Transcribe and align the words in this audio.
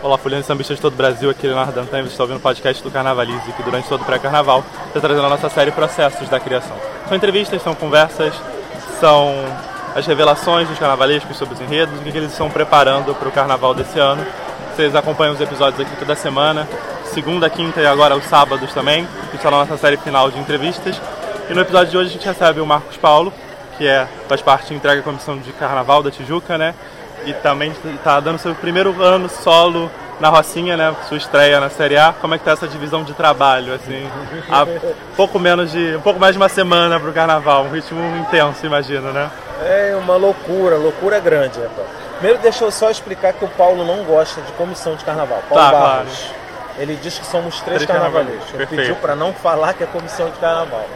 Olá, 0.00 0.18
Fulianos 0.18 0.46
Sambistas 0.46 0.76
de 0.76 0.80
todo 0.80 0.92
o 0.92 0.96
Brasil, 0.96 1.28
aqui 1.28 1.48
Leonardo 1.48 1.72
Dantan, 1.72 2.02
você 2.02 2.10
está 2.10 2.22
ouvindo 2.22 2.36
o 2.36 2.40
podcast 2.40 2.80
do 2.80 2.92
Carnavalize, 2.92 3.52
que 3.52 3.62
durante 3.64 3.88
todo 3.88 4.02
o 4.02 4.04
pré-carnaval 4.04 4.64
está 4.86 5.00
trazendo 5.00 5.26
a 5.26 5.30
nossa 5.30 5.48
série 5.48 5.72
Processos 5.72 6.28
da 6.28 6.38
Criação. 6.38 6.76
São 7.08 7.16
entrevistas, 7.16 7.60
são 7.62 7.74
conversas, 7.74 8.32
são 9.00 9.34
as 9.92 10.06
revelações 10.06 10.68
dos 10.68 10.78
carnavalescos 10.78 11.36
sobre 11.36 11.54
os 11.54 11.60
enredos, 11.60 11.98
o 11.98 12.02
que 12.04 12.16
eles 12.16 12.30
estão 12.30 12.48
preparando 12.48 13.12
para 13.16 13.28
o 13.28 13.32
carnaval 13.32 13.74
desse 13.74 13.98
ano. 13.98 14.24
Vocês 14.74 14.96
acompanham 14.96 15.34
os 15.34 15.40
episódios 15.40 15.78
aqui 15.78 15.94
toda 15.96 16.16
semana, 16.16 16.66
segunda, 17.04 17.50
quinta 17.50 17.78
e 17.82 17.86
agora 17.86 18.16
os 18.16 18.24
sábados 18.24 18.72
também, 18.72 19.06
que 19.30 19.36
está 19.36 19.50
na 19.50 19.58
nossa 19.58 19.76
série 19.76 19.98
final 19.98 20.30
de 20.30 20.38
entrevistas. 20.38 20.98
E 21.50 21.52
no 21.52 21.60
episódio 21.60 21.90
de 21.90 21.96
hoje 21.98 22.08
a 22.08 22.12
gente 22.14 22.24
recebe 22.24 22.58
o 22.58 22.64
Marcos 22.64 22.96
Paulo, 22.96 23.30
que 23.76 23.86
é, 23.86 24.08
faz 24.26 24.40
parte 24.40 24.72
entrega 24.72 25.02
à 25.02 25.04
comissão 25.04 25.36
de 25.36 25.52
carnaval 25.52 26.02
da 26.02 26.10
Tijuca, 26.10 26.56
né? 26.56 26.74
E 27.26 27.34
também 27.34 27.70
está 27.94 28.18
dando 28.18 28.38
seu 28.38 28.54
primeiro 28.54 29.02
ano 29.02 29.28
solo 29.28 29.90
na 30.22 30.28
Rocinha, 30.28 30.76
né? 30.76 30.94
Sua 31.08 31.16
estreia 31.16 31.58
na 31.58 31.68
Série 31.68 31.96
A. 31.98 32.14
Como 32.18 32.32
é 32.32 32.38
que 32.38 32.44
tá 32.44 32.52
essa 32.52 32.68
divisão 32.68 33.02
de 33.02 33.12
trabalho, 33.12 33.74
assim? 33.74 34.08
Há 34.48 34.64
pouco 35.16 35.36
menos 35.40 35.72
de, 35.72 35.96
um 35.96 36.00
pouco 36.00 36.20
mais 36.20 36.32
de 36.32 36.38
uma 36.38 36.48
semana 36.48 36.98
para 37.00 37.10
o 37.10 37.12
carnaval, 37.12 37.64
um 37.64 37.70
ritmo 37.70 38.00
intenso, 38.18 38.64
imagino, 38.64 39.12
né? 39.12 39.28
É 39.64 39.96
uma 39.98 40.14
loucura, 40.16 40.76
loucura 40.76 41.18
grande, 41.18 41.60
rapaz. 41.60 41.88
Primeiro 42.18 42.38
deixa 42.40 42.62
eu 42.64 42.70
só 42.70 42.88
explicar 42.88 43.32
que 43.32 43.44
o 43.44 43.48
Paulo 43.48 43.84
não 43.84 44.04
gosta 44.04 44.40
de 44.42 44.52
comissão 44.52 44.94
de 44.94 45.04
carnaval. 45.04 45.42
Paulo 45.48 45.64
Tá, 45.64 45.70
Barros. 45.72 46.18
claro. 46.18 46.42
Ele 46.78 46.96
diz 47.02 47.18
que 47.18 47.26
somos 47.26 47.60
três, 47.60 47.82
Três 47.82 47.90
carnavalescos, 47.90 48.48
Ele 48.50 48.58
perfeito. 48.58 48.80
pediu 48.80 48.96
para 48.96 49.16
não 49.16 49.32
falar 49.32 49.74
que 49.74 49.82
é 49.82 49.86
comissão 49.88 50.26
de 50.30 50.38
carnaval. 50.38 50.86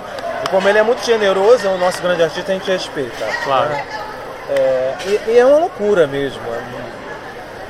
E 0.45 0.49
como 0.51 0.69
ele 0.69 0.79
é 0.79 0.83
muito 0.85 1.05
generoso, 1.05 1.67
é 1.67 1.71
o 1.71 1.77
nosso 1.79 2.01
grande 2.01 2.23
artista, 2.23 2.53
a 2.53 2.55
gente 2.55 2.71
respeita. 2.71 3.27
Claro. 3.45 3.71
né? 3.71 3.85
É, 4.51 4.95
e, 5.05 5.31
e 5.33 5.39
é 5.39 5.45
uma 5.45 5.59
loucura 5.59 6.07
mesmo. 6.07 6.41
é, 6.49 7.06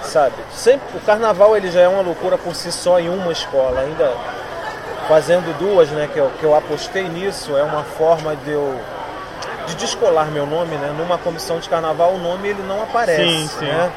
sabe? 0.06 0.34
Sempre, 0.52 0.96
o 0.96 1.00
carnaval 1.00 1.56
ele 1.56 1.70
já 1.70 1.80
é 1.80 1.88
uma 1.88 2.02
loucura 2.02 2.38
por 2.38 2.54
si 2.54 2.70
só 2.72 2.98
em 2.98 3.08
uma 3.08 3.32
escola. 3.32 3.80
Ainda 3.80 4.12
fazendo 5.08 5.56
duas, 5.58 5.88
né? 5.90 6.08
Que 6.12 6.18
eu, 6.18 6.30
que 6.38 6.44
eu 6.44 6.54
apostei 6.54 7.08
nisso, 7.08 7.56
é 7.56 7.62
uma 7.62 7.82
forma 7.84 8.34
de 8.36 8.50
eu 8.50 8.78
de 9.66 9.74
descolar 9.74 10.26
meu 10.30 10.46
nome, 10.46 10.76
né? 10.76 10.94
Numa 10.96 11.18
comissão 11.18 11.58
de 11.58 11.68
carnaval 11.68 12.12
o 12.14 12.18
nome 12.18 12.48
ele 12.48 12.62
não 12.62 12.80
aparece, 12.82 13.22
Sim, 13.22 13.48
sim. 13.58 13.64
né? 13.64 13.90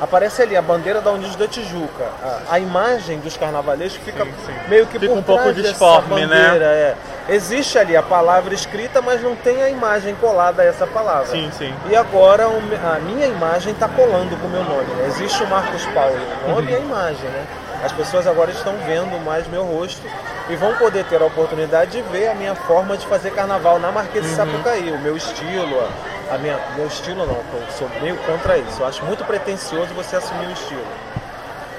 Aparece 0.00 0.42
ali 0.42 0.56
a 0.56 0.60
bandeira 0.60 1.00
da 1.00 1.10
Unidos 1.10 1.36
da 1.36 1.46
Tijuca. 1.48 2.04
A, 2.22 2.54
a 2.54 2.58
imagem 2.60 3.18
dos 3.20 3.36
carnavalescos 3.36 4.04
fica 4.04 4.24
Sim, 4.24 4.54
meio 4.68 4.86
que 4.86 4.98
Fica 4.98 5.12
por 5.12 5.18
um 5.18 5.22
pouco 5.22 5.52
disforme, 5.54 6.26
né? 6.26 6.44
bandeira, 6.44 6.64
é. 6.66 6.96
Existe 7.28 7.76
ali 7.76 7.96
a 7.96 8.02
palavra 8.02 8.54
escrita, 8.54 9.02
mas 9.02 9.20
não 9.20 9.34
tem 9.34 9.60
a 9.62 9.68
imagem 9.68 10.14
colada 10.16 10.62
a 10.62 10.64
essa 10.64 10.86
palavra. 10.86 11.26
Sim, 11.26 11.50
sim. 11.52 11.74
E 11.90 11.96
agora 11.96 12.46
a 12.46 12.98
minha 13.00 13.26
imagem 13.26 13.72
está 13.72 13.88
colando 13.88 14.36
com 14.36 14.46
o 14.46 14.50
meu 14.50 14.62
nome. 14.62 14.84
né? 14.94 15.06
Existe 15.08 15.42
o 15.42 15.46
Marcos 15.48 15.84
Paulo, 15.86 16.16
o 16.46 16.50
nome 16.50 16.70
e 16.70 16.76
a 16.76 16.78
imagem, 16.78 17.28
né? 17.28 17.46
As 17.84 17.92
pessoas 17.92 18.26
agora 18.26 18.50
estão 18.50 18.74
vendo 18.86 19.22
mais 19.24 19.46
meu 19.48 19.64
rosto 19.64 20.02
e 20.48 20.56
vão 20.56 20.74
poder 20.76 21.04
ter 21.06 21.20
a 21.20 21.26
oportunidade 21.26 21.90
de 21.90 22.02
ver 22.02 22.28
a 22.28 22.34
minha 22.34 22.54
forma 22.54 22.96
de 22.96 23.06
fazer 23.06 23.32
carnaval 23.32 23.78
na 23.78 23.90
Marquesa 23.90 24.28
de 24.28 24.34
Sapucaí, 24.34 24.90
o 24.92 24.98
meu 25.00 25.16
estilo, 25.16 25.82
a, 26.30 26.38
minha, 26.38 26.58
meu 26.76 26.86
estilo 26.86 27.26
não, 27.26 27.34
eu 27.34 27.66
sou 27.76 27.88
meio 28.00 28.16
contra 28.18 28.56
isso. 28.56 28.82
Eu 28.82 28.86
acho 28.86 29.04
muito 29.04 29.24
pretensioso 29.24 29.92
você 29.94 30.16
assumir 30.16 30.46
o 30.46 30.52
estilo. 30.52 30.84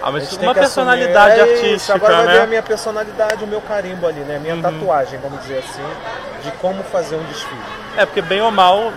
Ah, 0.08 0.09
A 0.09 0.11
mas 0.13 0.23
uma 0.23 0.38
assumir- 0.38 0.53
personalidade 0.53 1.39
é 1.41 1.44
isso, 1.44 1.63
artística, 1.66 1.95
Agora 1.95 2.16
vai 2.16 2.25
ver 2.27 2.38
a 2.38 2.41
né? 2.44 2.47
minha 2.47 2.63
personalidade, 2.63 3.44
o 3.44 3.47
meu 3.47 3.59
carimbo 3.59 4.08
ali, 4.08 4.22
né? 4.22 4.38
A 4.38 4.39
minha 4.39 4.55
tatuagem, 4.55 5.19
vamos 5.19 5.41
dizer 5.41 5.58
assim, 5.59 5.83
de 6.44 6.52
como 6.61 6.81
fazer 6.83 7.17
um 7.17 7.23
desfile. 7.23 7.59
É, 7.97 8.06
porque 8.06 8.22
bem 8.22 8.40
ou 8.41 8.50
mal, 8.50 8.94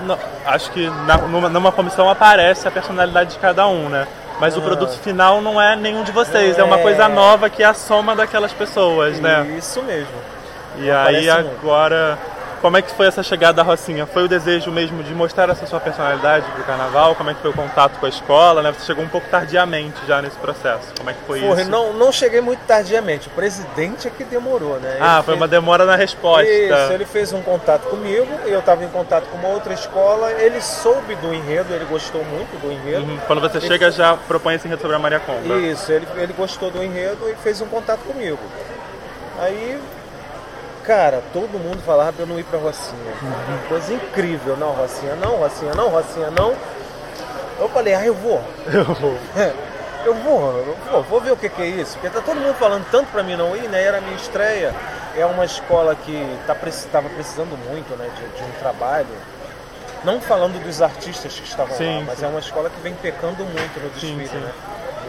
acho 0.46 0.70
que 0.70 0.88
na- 1.06 1.16
numa, 1.18 1.48
numa 1.48 1.72
comissão 1.72 2.08
aparece 2.08 2.68
a 2.68 2.70
personalidade 2.70 3.30
de 3.32 3.38
cada 3.40 3.66
um, 3.66 3.88
né? 3.88 4.06
Mas 4.38 4.56
o 4.56 4.60
Ah. 4.60 4.62
produto 4.62 4.92
final 5.00 5.42
não 5.42 5.60
é 5.60 5.74
nenhum 5.74 6.04
de 6.04 6.12
vocês, 6.12 6.56
é, 6.56 6.62
uma 6.62 6.78
É. 6.78 6.82
coisa 6.82 7.08
nova 7.08 7.50
que 7.50 7.60
é 7.64 7.66
a 7.66 7.74
soma 7.74 8.14
daquelas 8.14 8.52
pessoas, 8.52 9.18
né? 9.18 9.44
Isso 9.58 9.82
mesmo. 9.82 10.14
E 10.78 10.82
Não 10.86 10.96
aí 10.96 11.28
aparece 11.28 11.48
muito. 11.48 11.66
Como 12.60 12.76
é 12.76 12.82
que 12.82 12.90
foi 12.92 13.06
essa 13.06 13.22
chegada 13.22 13.54
da 13.54 13.62
Rocinha? 13.62 14.06
Foi 14.06 14.24
o 14.24 14.28
desejo 14.28 14.70
mesmo 14.70 15.02
de 15.02 15.14
mostrar 15.14 15.48
essa 15.48 15.66
sua 15.66 15.80
personalidade 15.80 16.44
pro 16.52 16.62
carnaval? 16.64 17.14
Como 17.14 17.30
é 17.30 17.34
que 17.34 17.40
foi 17.40 17.50
o 17.50 17.54
contato 17.54 17.98
com 17.98 18.06
a 18.06 18.08
escola, 18.08 18.62
né? 18.62 18.72
Você 18.72 18.84
chegou 18.86 19.02
um 19.04 19.08
pouco 19.08 19.26
tardiamente 19.28 19.96
já 20.06 20.20
nesse 20.20 20.36
processo. 20.36 20.92
Como 20.98 21.08
é 21.10 21.14
que 21.14 21.20
foi 21.26 21.40
Porra, 21.40 21.62
isso? 21.62 21.70
não, 21.70 21.92
não 21.94 22.12
cheguei 22.12 22.40
muito 22.40 22.60
tardiamente. 22.66 23.28
O 23.28 23.30
presidente 23.30 24.06
é 24.06 24.10
que 24.10 24.24
demorou, 24.24 24.78
né? 24.78 24.98
Ah, 25.00 25.14
Ele 25.14 25.22
foi 25.22 25.24
fez- 25.24 25.36
uma 25.38 25.48
demora 25.48 25.84
na 25.84 25.96
resposta. 25.96 26.46
Isso, 26.48 26.92
ele 26.92 27.04
fez 27.06 27.32
um 27.32 27.42
contato 27.42 27.82
comigo, 27.88 28.26
eu 28.44 28.58
estava 28.60 28.84
em 28.84 28.88
contato 28.88 29.24
com 29.30 29.38
uma 29.38 29.48
outra 29.48 29.72
escola, 29.72 30.30
ele 30.32 30.60
soube 30.60 31.14
do 31.16 31.32
enredo, 31.34 31.72
ele 31.72 31.84
gostou 31.86 32.22
muito 32.24 32.60
do 32.60 32.70
enredo. 32.70 33.04
Uhum. 33.04 33.18
Quando 33.26 33.40
você 33.40 33.60
chega, 33.60 33.90
já 33.90 34.14
propõe 34.28 34.54
esse 34.54 34.66
enredo 34.66 34.82
sobre 34.82 34.96
a 34.96 34.98
Maria 34.98 35.20
Conda. 35.20 35.54
Isso, 35.56 35.90
ele, 35.90 36.06
ele 36.16 36.32
gostou 36.34 36.70
do 36.70 36.82
enredo 36.82 37.28
e 37.30 37.34
fez 37.42 37.60
um 37.60 37.66
contato 37.66 38.00
comigo. 38.00 38.38
Aí, 39.40 39.80
cara, 40.90 41.22
todo 41.32 41.56
mundo 41.56 41.80
falava 41.84 42.12
pra 42.12 42.24
eu 42.24 42.26
não 42.26 42.36
ir 42.36 42.42
pra 42.42 42.58
Rocinha. 42.58 43.14
Coisa 43.68 43.94
incrível, 43.94 44.56
não, 44.56 44.72
Rocinha, 44.72 45.14
não, 45.14 45.36
Rocinha, 45.36 45.72
não, 45.72 45.88
Rocinha, 45.88 46.30
não. 46.32 46.52
Eu 47.60 47.68
falei, 47.68 47.94
ah, 47.94 48.04
eu 48.04 48.14
vou. 48.14 48.42
Eu 48.66 48.84
vou. 48.84 49.16
Eu 50.02 50.14
vou, 50.14 50.56
eu 50.56 50.76
vou, 50.90 51.02
vou 51.02 51.20
ver 51.20 51.30
o 51.30 51.36
que, 51.36 51.46
que 51.50 51.60
é 51.60 51.66
isso. 51.66 51.92
Porque 51.98 52.08
tá 52.08 52.22
todo 52.22 52.40
mundo 52.40 52.54
falando 52.54 52.86
tanto 52.90 53.12
pra 53.12 53.22
mim 53.22 53.36
não 53.36 53.54
ir, 53.54 53.68
né? 53.68 53.82
Era 53.82 53.98
a 53.98 54.00
minha 54.00 54.16
estreia. 54.16 54.74
É 55.14 55.26
uma 55.26 55.44
escola 55.44 55.94
que 55.94 56.38
tá, 56.46 56.56
estava 56.66 57.06
precisando 57.10 57.54
muito 57.68 57.94
né, 57.98 58.08
de, 58.16 58.38
de 58.38 58.42
um 58.42 58.50
trabalho. 58.52 59.14
Não 60.02 60.18
falando 60.18 60.58
dos 60.64 60.80
artistas 60.80 61.38
que 61.38 61.46
estavam 61.46 61.76
Sim, 61.76 61.98
lá, 61.98 62.04
mas 62.06 62.18
sim. 62.18 62.24
é 62.24 62.28
uma 62.28 62.40
escola 62.40 62.70
que 62.70 62.80
vem 62.80 62.94
pecando 62.94 63.44
muito 63.44 63.78
no 63.78 63.90
desfile, 63.90 64.26
sim. 64.26 64.36
né? 64.38 64.52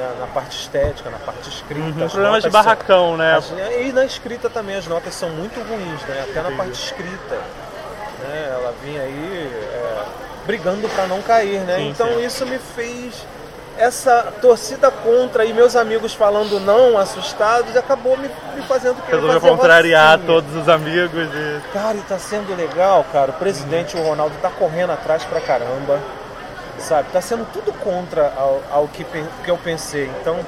Na, 0.02 0.22
na 0.22 0.28
parte 0.28 0.58
estética, 0.58 1.10
na 1.12 1.20
parte 1.20 1.48
escrita. 1.50 2.00
Uhum. 2.00 2.06
as 2.06 2.12
Problemas 2.12 2.44
de 2.44 2.50
notas 2.50 2.52
são- 2.52 2.52
barracão, 2.52 3.18
né? 3.18 3.36
as- 3.38 3.54
e 3.80 3.92
na 3.92 4.04
escrita 4.04 4.50
também 4.50 4.76
as 4.76 4.88
notas 4.88 5.14
são 5.14 5.30
muito 5.30 5.60
ruins, 5.62 6.02
né? 6.08 6.26
Até 6.30 6.42
na 6.42 6.52
parte 6.58 6.74
escrita. 6.74 7.36
Né? 8.20 8.50
Ela 8.52 8.74
vinha 8.84 9.02
aí 9.02 9.52
é, 9.74 10.04
brigando 10.46 10.90
para 10.90 11.06
não 11.06 11.22
cair, 11.22 11.60
né? 11.62 11.78
Sim, 11.78 11.90
então 11.90 12.08
sim. 12.08 12.26
isso 12.26 12.46
me 12.48 12.58
fez 12.58 13.26
essa 13.78 14.32
torcida 14.42 14.92
contra 14.92 15.46
e 15.46 15.54
meus 15.54 15.76
amigos 15.76 16.14
falando 16.14 16.60
não, 16.60 16.98
assustados, 16.98 17.76
acabou 17.76 18.18
me, 18.18 18.30
me 18.56 18.62
fazendo 18.64 19.02
querer 19.06 19.16
Resolveu 19.22 19.42
contrariar 19.42 20.20
todos 20.20 20.56
os 20.56 20.68
amigos 20.68 21.28
e. 21.34 21.62
Cara, 21.74 21.96
e 21.98 22.02
tá 22.02 22.18
sendo 22.20 22.56
legal, 22.56 23.06
cara. 23.12 23.32
O 23.32 23.34
presidente, 23.36 23.96
o 23.98 24.02
Ronaldo, 24.04 24.36
tá 24.42 24.50
correndo 24.50 24.92
atrás 24.92 25.24
pra 25.24 25.40
caramba. 25.42 26.00
Sabe? 26.82 27.10
Tá 27.12 27.22
sendo 27.22 27.46
tudo 27.52 27.72
contra 27.80 28.34
ao, 28.36 28.62
ao 28.72 28.88
que, 28.88 29.04
que 29.04 29.50
eu 29.50 29.58
pensei. 29.58 30.10
Então, 30.20 30.40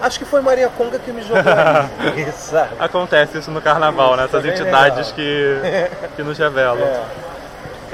acho 0.00 0.18
que 0.18 0.24
foi 0.24 0.40
Maria 0.40 0.68
Conga 0.68 0.98
que 0.98 1.12
me 1.12 1.22
jogou 1.22 1.42
ali, 1.42 2.30
sabe? 2.32 2.70
Acontece 2.78 3.38
isso 3.38 3.50
no 3.50 3.60
carnaval, 3.60 4.16
né? 4.16 4.24
Isso, 4.26 4.36
Essas 4.36 4.48
é 4.48 4.54
entidades 4.54 5.12
que, 5.12 5.60
que 6.16 6.22
nos 6.22 6.38
revelam. 6.38 6.78
É. 6.78 7.32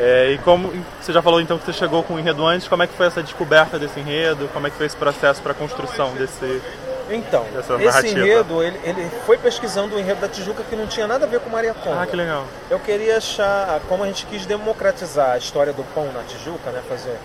É, 0.01 0.31
e 0.31 0.39
como 0.39 0.73
você 1.01 1.13
já 1.13 1.21
falou 1.21 1.41
então 1.41 1.59
que 1.59 1.65
você 1.65 1.73
chegou 1.73 2.05
com 2.05 2.15
o 2.15 2.21
enredo 2.21 2.47
antes, 2.47 2.69
como 2.69 2.85
é 2.85 2.87
que 2.87 2.95
foi 2.95 3.09
essa 3.09 3.21
descoberta 3.21 3.81
desse 3.81 3.99
enredo? 3.99 4.49
Como 4.55 4.65
é 4.65 4.71
que 4.71 4.77
foi 4.77 4.87
esse 4.87 4.97
processo 4.97 5.43
para 5.43 5.51
a 5.51 5.55
construção 5.55 6.13
desse. 6.15 6.63
Então, 7.11 7.45
Dessa 7.55 7.75
esse 7.75 7.85
narrativa. 7.85 8.21
enredo, 8.21 8.63
ele, 8.63 8.79
ele 8.85 9.11
foi 9.25 9.39
pesquisando 9.39 9.97
o 9.97 9.99
enredo 9.99 10.21
da 10.21 10.29
Tijuca 10.29 10.63
que 10.63 10.77
não 10.77 10.87
tinha 10.87 11.07
nada 11.07 11.25
a 11.25 11.29
ver 11.29 11.41
com 11.41 11.49
Maria 11.49 11.73
Conga. 11.73 12.03
Ah, 12.03 12.07
que 12.07 12.15
legal. 12.15 12.45
Eu 12.69 12.79
queria 12.79 13.17
achar, 13.17 13.81
como 13.89 14.05
a 14.05 14.07
gente 14.07 14.27
quis 14.27 14.45
democratizar 14.45 15.31
a 15.33 15.39
história 15.39 15.73
do 15.73 15.83
pão 15.95 16.05
na 16.13 16.23
Tijuca, 16.25 16.71
né? 16.71 16.83
Fazer, 16.87 17.17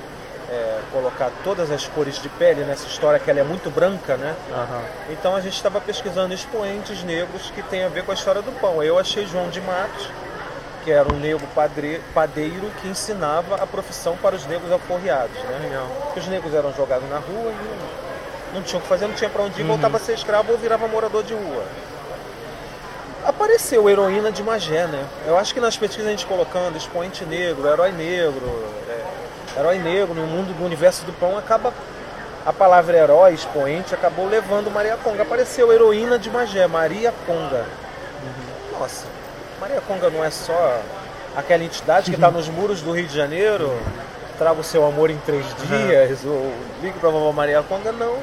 é, 0.54 0.80
colocar 0.92 1.32
todas 1.44 1.72
as 1.72 1.88
cores 1.88 2.22
de 2.22 2.30
pele 2.30 2.64
nessa 2.64 2.86
história 2.88 3.20
que 3.20 3.30
ela 3.30 3.40
é 3.40 3.44
muito 3.44 3.70
branca, 3.70 4.16
né? 4.16 4.36
Aham. 4.52 4.82
Então 5.10 5.36
a 5.36 5.42
gente 5.42 5.56
estava 5.56 5.82
pesquisando 5.82 6.34
expoentes 6.34 7.04
negros 7.04 7.52
que 7.54 7.62
tem 7.64 7.84
a 7.84 7.88
ver 7.90 8.04
com 8.06 8.12
a 8.12 8.14
história 8.14 8.42
do 8.42 8.52
pão. 8.60 8.82
Eu 8.84 8.98
achei 9.00 9.26
João 9.26 9.50
de 9.50 9.60
Matos, 9.62 10.08
que 10.84 10.92
era 10.92 11.12
um 11.12 11.18
negro 11.18 11.46
padre- 11.56 12.02
padeiro 12.14 12.70
que 12.82 12.88
ensinava 12.88 13.56
a 13.56 13.66
profissão 13.66 14.16
para 14.18 14.36
os 14.36 14.46
negros 14.46 14.72
alforriados, 14.72 15.36
né? 15.44 15.60
Legal. 15.64 15.88
Porque 16.06 16.20
os 16.20 16.28
negros 16.28 16.54
eram 16.54 16.74
jogados 16.74 17.10
na 17.10 17.18
rua 17.18 17.52
e 17.52 18.54
não, 18.56 18.62
tinham 18.62 18.80
o 18.80 18.82
que 18.84 18.88
fazer, 18.88 19.08
não 19.08 19.16
tinha 19.16 19.30
para 19.30 19.42
onde 19.42 19.60
Uhum. 19.62 19.66
ir, 19.66 19.68
voltava 19.68 19.98
a 19.98 20.00
ser 20.00 20.14
escravo 20.14 20.52
ou 20.52 20.58
virava 20.58 20.88
morador 20.88 21.24
de 21.24 21.34
rua. 21.34 21.64
Apareceu 23.26 23.90
heroína 23.90 24.32
de 24.34 24.44
Magé, 24.44 24.86
né? 24.86 25.06
Eu 25.26 25.38
acho 25.38 25.54
que 25.54 25.60
nas 25.62 25.78
pesquisas 25.78 26.08
a 26.08 26.12
gente 26.12 26.26
colocando 26.26 26.76
expoente 26.78 27.24
negro, 27.24 27.66
herói 27.70 27.92
negro, 27.94 28.66
herói 29.58 29.80
negro 29.80 30.14
no 30.14 30.26
mundo 30.26 30.58
do 30.58 30.66
universo 30.66 31.06
do 31.06 31.14
pão 31.14 31.38
acaba 31.38 31.74
a 32.46 32.52
palavra 32.52 32.98
herói, 32.98 33.34
expoente, 33.34 33.94
acabou 33.94 34.28
levando 34.28 34.70
Maria 34.70 34.98
Conga. 34.98 35.24
Apareceu 35.24 35.72
heroína 35.72 36.20
de 36.20 36.30
Magé, 36.30 36.68
Maria 36.68 37.14
Conga. 37.26 37.66
Nossa, 38.78 39.06
Maria 39.62 39.80
Conga 39.82 40.10
não 40.10 40.24
é 40.24 40.30
só 40.30 40.82
aquela 41.38 41.64
entidade 41.64 42.12
que 42.12 42.16
está 42.16 42.30
nos 42.30 42.50
muros 42.50 42.82
do 42.82 42.92
Rio 42.92 43.08
de 43.08 43.16
Janeiro, 43.16 43.72
traga 44.38 44.60
o 44.60 44.64
seu 44.64 44.86
amor 44.86 45.10
em 45.10 45.18
três 45.20 45.46
dias, 45.68 46.26
ou 46.26 46.54
ligue 46.82 47.00
para 47.00 47.10
vovó 47.10 47.32
Maria 47.32 47.64
Conga, 47.64 47.92
não. 47.94 48.18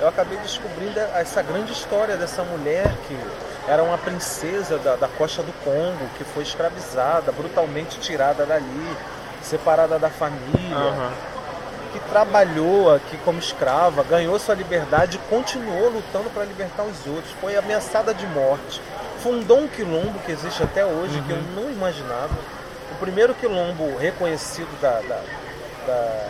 eu 0.00 0.08
acabei 0.08 0.36
descobrindo 0.38 1.00
essa 1.14 1.42
grande 1.42 1.72
história 1.72 2.16
dessa 2.16 2.42
mulher 2.42 2.92
que 3.08 3.18
era 3.66 3.82
uma 3.82 3.96
princesa 3.96 4.78
da, 4.78 4.96
da 4.96 5.08
costa 5.08 5.42
do 5.42 5.52
Congo, 5.64 6.06
que 6.18 6.24
foi 6.24 6.42
escravizada, 6.42 7.32
brutalmente 7.32 7.98
tirada 7.98 8.44
dali, 8.44 8.96
separada 9.44 9.98
da 9.98 10.10
família, 10.10 10.76
uhum. 10.76 11.10
que 11.92 12.00
trabalhou 12.08 12.94
aqui 12.94 13.16
como 13.18 13.38
escrava, 13.38 14.02
ganhou 14.02 14.38
sua 14.38 14.54
liberdade 14.54 15.16
e 15.16 15.30
continuou 15.30 15.90
lutando 15.90 16.30
para 16.30 16.44
libertar 16.44 16.82
os 16.82 17.06
outros. 17.06 17.32
Foi 17.40 17.56
ameaçada 17.56 18.12
de 18.12 18.26
morte. 18.28 18.80
Fundou 19.20 19.60
um 19.60 19.68
quilombo 19.68 20.18
que 20.20 20.32
existe 20.32 20.62
até 20.62 20.84
hoje, 20.84 21.16
uhum. 21.18 21.24
que 21.24 21.30
eu 21.32 21.36
uhum. 21.36 21.54
não 21.54 21.70
imaginava. 21.70 22.34
O 22.92 22.96
primeiro 22.96 23.34
quilombo 23.34 23.96
reconhecido 23.96 24.68
da, 24.80 25.00
da, 25.00 25.20
da, 25.86 26.28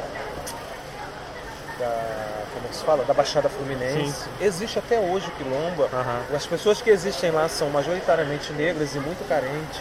da 1.78 2.34
como 2.54 2.72
se 2.72 2.84
fala, 2.84 3.04
da 3.04 3.12
Baixada 3.12 3.48
Fluminense. 3.48 4.12
Sim. 4.12 4.30
Existe 4.40 4.78
até 4.78 4.98
hoje 4.98 5.26
o 5.26 5.30
Quilombo. 5.32 5.82
Uhum. 5.82 6.36
As 6.36 6.46
pessoas 6.46 6.80
que 6.80 6.88
existem 6.88 7.30
lá 7.30 7.48
são 7.48 7.68
majoritariamente 7.68 8.52
negras 8.52 8.94
e 8.94 8.98
muito 9.00 9.26
carentes. 9.28 9.80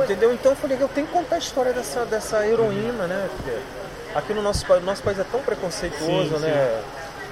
Entendeu? 0.00 0.32
Então 0.32 0.52
eu 0.52 0.56
falei 0.56 0.76
que 0.76 0.82
eu 0.82 0.88
tenho 0.88 1.06
que 1.06 1.12
contar 1.12 1.36
a 1.36 1.38
história 1.38 1.72
dessa, 1.72 2.04
dessa 2.04 2.46
heroína, 2.46 3.06
né? 3.06 3.28
Porque 3.36 3.58
aqui 4.14 4.34
no 4.34 4.42
nosso 4.42 4.64
país, 4.66 4.84
nosso 4.84 5.02
país 5.02 5.18
é 5.18 5.24
tão 5.24 5.40
preconceituoso, 5.40 6.36
sim, 6.36 6.42
né? 6.42 6.82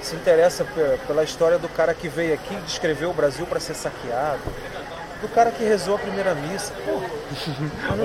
Sim. 0.02 0.04
Se 0.10 0.16
interessa 0.16 0.66
pela 1.06 1.22
história 1.22 1.58
do 1.58 1.68
cara 1.68 1.92
que 1.92 2.08
veio 2.08 2.32
aqui 2.32 2.54
e 2.54 2.60
descreveu 2.60 3.10
o 3.10 3.12
Brasil 3.12 3.46
para 3.46 3.60
ser 3.60 3.74
saqueado 3.74 4.40
do 5.20 5.28
cara 5.28 5.50
que 5.50 5.62
rezou 5.62 5.96
a 5.96 5.98
primeira 5.98 6.34
missa. 6.34 6.72
Pô, 6.84 7.00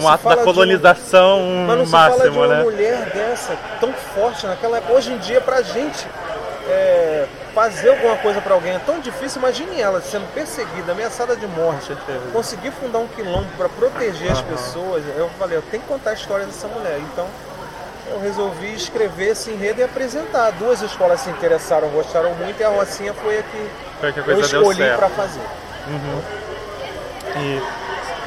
um 0.01 0.07
ato 0.07 0.27
da 0.27 0.37
colonização 0.37 1.39
um, 1.41 1.65
Mas 1.65 1.77
não 1.77 1.85
máximo, 1.85 2.23
se 2.23 2.29
fala 2.29 2.29
de 2.29 2.37
uma 2.37 2.47
né? 2.47 2.63
mulher 2.63 3.09
dessa, 3.11 3.57
tão 3.79 3.93
forte 3.93 4.45
naquela 4.45 4.77
época. 4.77 4.93
Hoje 4.93 5.13
em 5.13 5.17
dia, 5.19 5.39
pra 5.39 5.61
gente 5.61 6.05
é, 6.67 7.25
fazer 7.55 7.89
alguma 7.89 8.17
coisa 8.17 8.41
para 8.41 8.53
alguém 8.53 8.73
é 8.73 8.79
tão 8.79 8.99
difícil. 8.99 9.39
Imagine 9.39 9.79
ela 9.79 10.01
sendo 10.01 10.31
perseguida, 10.33 10.91
ameaçada 10.91 11.35
de 11.37 11.47
morte, 11.47 11.95
conseguir 12.33 12.71
fundar 12.71 12.99
um 12.99 13.07
quilombo 13.07 13.47
para 13.57 13.69
proteger 13.69 14.31
as 14.31 14.41
pessoas. 14.41 15.03
Eu 15.17 15.29
falei, 15.39 15.57
eu 15.57 15.61
tenho 15.63 15.81
que 15.81 15.87
contar 15.87 16.11
a 16.11 16.13
história 16.13 16.45
dessa 16.45 16.67
mulher. 16.67 16.99
Então, 16.99 17.25
eu 18.11 18.19
resolvi 18.19 18.75
escrever 18.75 19.29
esse 19.29 19.49
enredo 19.49 19.79
e 19.79 19.83
apresentar. 19.83 20.51
Duas 20.51 20.81
escolas 20.81 21.21
se 21.21 21.29
interessaram, 21.29 21.87
gostaram 21.89 22.35
muito 22.35 22.59
e 22.59 22.63
a 22.63 22.69
Rocinha 22.69 23.13
foi 23.13 23.39
a 23.39 23.43
que, 23.43 23.69
foi 24.01 24.13
que 24.13 24.19
a 24.19 24.23
eu 24.33 24.41
escolhi 24.41 24.95
para 24.97 25.09
fazer. 25.09 25.41
Uhum. 25.87 26.21
E 27.37 27.61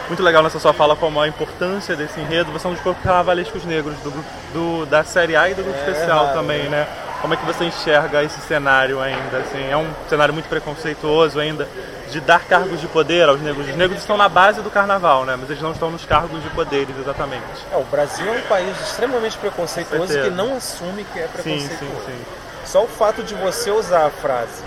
muito 0.09 0.23
legal 0.23 0.43
nessa 0.43 0.59
sua 0.59 0.73
fala 0.73 0.97
como 0.97 1.21
a 1.21 1.29
importância 1.29 1.95
desse 1.95 2.19
enredo. 2.19 2.51
Você 2.51 2.67
é 2.67 2.71
um 2.71 2.73
dos 2.73 2.83
poucos 2.83 3.03
carnavalescos 3.03 3.65
negros 3.67 3.97
do, 3.99 4.11
do, 4.53 4.87
da 4.87 5.05
série 5.05 5.37
A 5.37 5.51
e 5.51 5.55
do 5.55 5.63
grupo 5.63 5.79
é, 5.79 5.91
especial 5.91 6.29
é, 6.29 6.33
também, 6.33 6.67
é. 6.67 6.69
né? 6.71 6.89
Como 7.21 7.35
é 7.35 7.37
que 7.37 7.45
você 7.45 7.65
enxerga 7.65 8.23
esse 8.23 8.41
cenário 8.41 9.01
ainda? 9.01 9.39
Assim, 9.39 9.69
é 9.69 9.77
um 9.77 9.93
cenário 10.09 10.33
muito 10.33 10.49
preconceituoso 10.49 11.41
ainda 11.41 11.69
de 12.11 12.21
dar 12.21 12.45
cargos 12.45 12.81
de 12.81 12.87
poder 12.87 13.29
aos 13.29 13.41
negros. 13.41 13.69
Os 13.69 13.77
negros 13.77 14.01
estão 14.01 14.17
na 14.17 14.29
base 14.29 14.61
do 14.63 14.71
carnaval, 14.71 15.25
né? 15.25 15.37
Mas 15.37 15.51
eles 15.51 15.63
não 15.63 15.73
estão 15.73 15.91
nos 15.91 16.05
cargos 16.05 16.43
de 16.43 16.51
poderes 16.51 16.97
exatamente. 16.99 17.45
É, 17.73 17.77
o 17.77 17.85
Brasil 17.85 18.27
é 18.33 18.39
um 18.39 18.43
país 18.43 18.81
extremamente 18.81 19.37
preconceituoso 19.37 20.13
que 20.23 20.31
não 20.31 20.57
assume 20.57 21.05
que 21.05 21.19
é 21.19 21.27
preconceituoso. 21.27 22.05
Sim, 22.07 22.13
sim, 22.13 22.13
sim. 22.13 22.25
Só 22.65 22.85
o 22.85 22.89
fato 22.89 23.23
de 23.23 23.35
você 23.35 23.71
usar 23.71 24.07
a 24.07 24.11
frase 24.11 24.63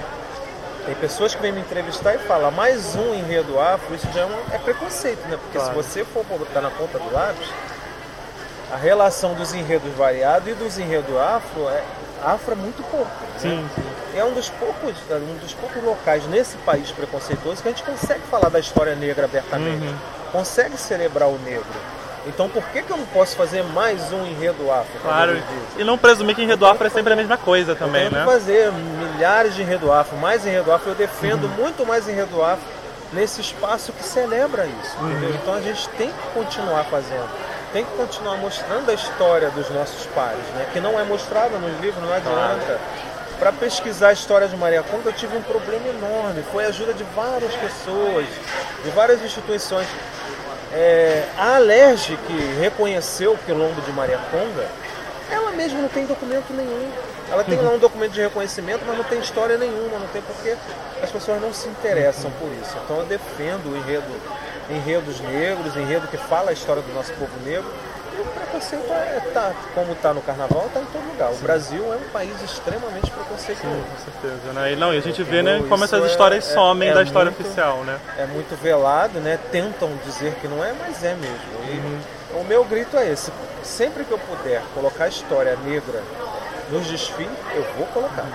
tem 0.85 0.95
pessoas 0.95 1.35
que 1.35 1.41
vêm 1.41 1.51
me 1.51 1.61
entrevistar 1.61 2.15
e 2.15 2.17
falam, 2.19 2.49
mais 2.51 2.95
um 2.95 3.13
enredo 3.13 3.59
afro, 3.59 3.93
isso 3.93 4.07
já 4.13 4.21
é, 4.21 4.25
um, 4.25 4.55
é 4.55 4.57
preconceito, 4.57 5.21
né? 5.27 5.37
Porque 5.37 5.57
claro. 5.57 5.69
se 5.69 5.75
você 5.75 6.03
for 6.03 6.25
botar 6.25 6.61
na 6.61 6.71
ponta 6.71 6.97
do 6.97 7.13
lápis, 7.13 7.47
a 8.71 8.77
relação 8.77 9.33
dos 9.35 9.53
enredos 9.53 9.93
variados 9.93 10.47
e 10.47 10.53
dos 10.53 10.79
enredos 10.79 11.15
afro 11.15 11.69
é, 11.69 11.83
afro 12.23 12.53
é 12.53 12.55
muito 12.55 12.83
pouco. 12.89 13.05
Né? 13.05 13.39
Sim, 13.39 13.69
sim. 13.75 14.17
É 14.17 14.23
um 14.23 14.33
dos 14.33 14.49
poucos, 14.49 14.95
é 15.09 15.15
um 15.15 15.37
dos 15.37 15.53
poucos 15.53 15.83
locais 15.83 16.25
nesse 16.27 16.57
país 16.57 16.91
preconceituoso 16.91 17.61
que 17.61 17.69
a 17.69 17.71
gente 17.71 17.83
consegue 17.83 18.21
falar 18.29 18.49
da 18.49 18.59
história 18.59 18.95
negra 18.95 19.25
abertamente, 19.25 19.85
uhum. 19.85 19.95
consegue 20.31 20.77
celebrar 20.77 21.29
o 21.29 21.37
negro. 21.39 21.65
Então 22.27 22.47
por 22.47 22.63
que, 22.65 22.81
que 22.81 22.91
eu 22.91 22.97
não 22.97 23.05
posso 23.07 23.35
fazer 23.35 23.63
mais 23.63 24.11
um 24.11 24.25
enredo 24.25 24.71
afro? 24.71 24.99
Claro, 25.01 25.41
e 25.77 25.83
não 25.83 25.97
presumir 25.97 26.35
que 26.35 26.43
enredo 26.43 26.65
afro 26.65 26.85
é 26.85 26.89
sempre 26.89 27.13
a 27.13 27.15
mesma 27.15 27.37
coisa 27.37 27.73
também, 27.73 28.05
eu 28.05 28.11
né? 28.11 28.25
fazer 28.25 28.71
milhares 28.71 29.55
de 29.55 29.63
enredo 29.63 29.91
afro, 29.91 30.17
mais 30.17 30.45
enredo 30.45 30.71
afro, 30.71 30.91
eu 30.91 30.95
defendo 30.95 31.45
uhum. 31.45 31.63
muito 31.63 31.85
mais 31.85 32.07
enredo 32.07 32.43
afro 32.43 32.63
nesse 33.11 33.41
espaço 33.41 33.91
que 33.91 34.03
celebra 34.03 34.65
isso, 34.65 34.97
uhum. 34.99 35.33
Então 35.41 35.53
a 35.55 35.61
gente 35.61 35.89
tem 35.89 36.09
que 36.09 36.27
continuar 36.33 36.83
fazendo, 36.85 37.27
tem 37.71 37.85
que 37.85 37.91
continuar 37.95 38.37
mostrando 38.37 38.89
a 38.89 38.93
história 38.93 39.49
dos 39.49 39.69
nossos 39.69 40.05
pares, 40.07 40.43
né? 40.55 40.67
Que 40.73 40.79
não 40.79 40.99
é 40.99 41.03
mostrada 41.03 41.57
nos 41.57 41.79
livros, 41.79 42.03
não 42.03 42.13
adianta. 42.13 42.79
Para 43.39 43.51
pesquisar 43.51 44.09
a 44.09 44.13
história 44.13 44.47
de 44.47 44.55
Maria 44.55 44.83
Conta, 44.83 45.09
eu 45.09 45.13
tive 45.13 45.35
um 45.35 45.41
problema 45.41 45.87
enorme. 45.87 46.43
Foi 46.51 46.65
a 46.65 46.67
ajuda 46.67 46.93
de 46.93 47.03
várias 47.15 47.53
pessoas, 47.55 48.25
de 48.83 48.89
várias 48.91 49.21
instituições. 49.23 49.87
É, 50.73 51.23
a 51.37 51.55
Alerj, 51.55 52.17
que 52.27 52.59
reconheceu 52.59 53.33
o 53.33 53.37
quilombo 53.39 53.81
de 53.81 53.91
Maria 53.91 54.19
Conga, 54.29 54.67
ela 55.31 55.51
mesma 55.51 55.81
não 55.81 55.89
tem 55.89 56.05
documento 56.05 56.53
nenhum. 56.53 56.91
Ela 57.31 57.43
tem 57.45 57.59
lá 57.61 57.71
um 57.71 57.77
documento 57.79 58.11
de 58.11 58.21
reconhecimento, 58.21 58.83
mas 58.85 58.97
não 58.97 59.05
tem 59.05 59.19
história 59.19 59.57
nenhuma, 59.57 59.97
não 59.97 60.07
tem 60.07 60.21
porque 60.21 60.55
as 61.01 61.09
pessoas 61.09 61.41
não 61.41 61.53
se 61.53 61.69
interessam 61.69 62.29
por 62.31 62.51
isso. 62.61 62.77
Então 62.83 62.97
eu 62.97 63.05
defendo 63.05 63.71
o 63.71 63.77
enredo, 63.77 64.03
enredos 64.71 65.19
negros, 65.19 65.75
enredo 65.75 66.07
que 66.07 66.17
fala 66.17 66.51
a 66.51 66.53
história 66.53 66.81
do 66.81 66.93
nosso 66.93 67.11
povo 67.13 67.31
negro, 67.43 67.69
o 68.19 68.25
preconceito 68.25 68.91
é, 68.91 69.19
tá, 69.33 69.53
como 69.73 69.93
está 69.93 70.13
no 70.13 70.21
carnaval, 70.21 70.65
está 70.67 70.81
em 70.81 70.85
todo 70.85 71.07
lugar. 71.07 71.31
O 71.31 71.37
Brasil 71.37 71.93
é 71.93 71.97
um 71.97 72.09
país 72.09 72.41
extremamente 72.41 73.09
preconceituoso. 73.09 73.75
Sim, 73.75 73.83
com 73.83 74.11
certeza. 74.11 74.53
Né? 74.53 74.73
E, 74.73 74.75
não, 74.75 74.93
e 74.93 74.97
a 74.97 75.01
gente 75.01 75.23
vê 75.23 75.41
né, 75.41 75.63
como 75.67 75.83
essas 75.83 76.05
histórias 76.05 76.49
é, 76.49 76.53
somem 76.53 76.89
é, 76.89 76.93
da 76.93 77.03
história 77.03 77.31
muito, 77.31 77.41
oficial. 77.41 77.83
Né? 77.83 77.99
É 78.17 78.25
muito 78.25 78.55
velado, 78.61 79.19
né? 79.19 79.39
tentam 79.51 79.91
dizer 80.05 80.35
que 80.35 80.47
não 80.47 80.63
é, 80.63 80.73
mas 80.73 81.03
é 81.03 81.15
mesmo. 81.15 81.37
E 81.67 82.35
uhum. 82.35 82.41
o 82.41 82.43
meu 82.43 82.63
grito 82.65 82.97
é 82.97 83.09
esse: 83.09 83.31
sempre 83.63 84.03
que 84.03 84.11
eu 84.11 84.19
puder 84.19 84.61
colocar 84.73 85.05
a 85.05 85.09
história 85.09 85.57
negra 85.63 86.03
nos 86.69 86.87
desfiles, 86.87 87.31
eu 87.55 87.63
vou 87.77 87.87
colocar. 87.87 88.25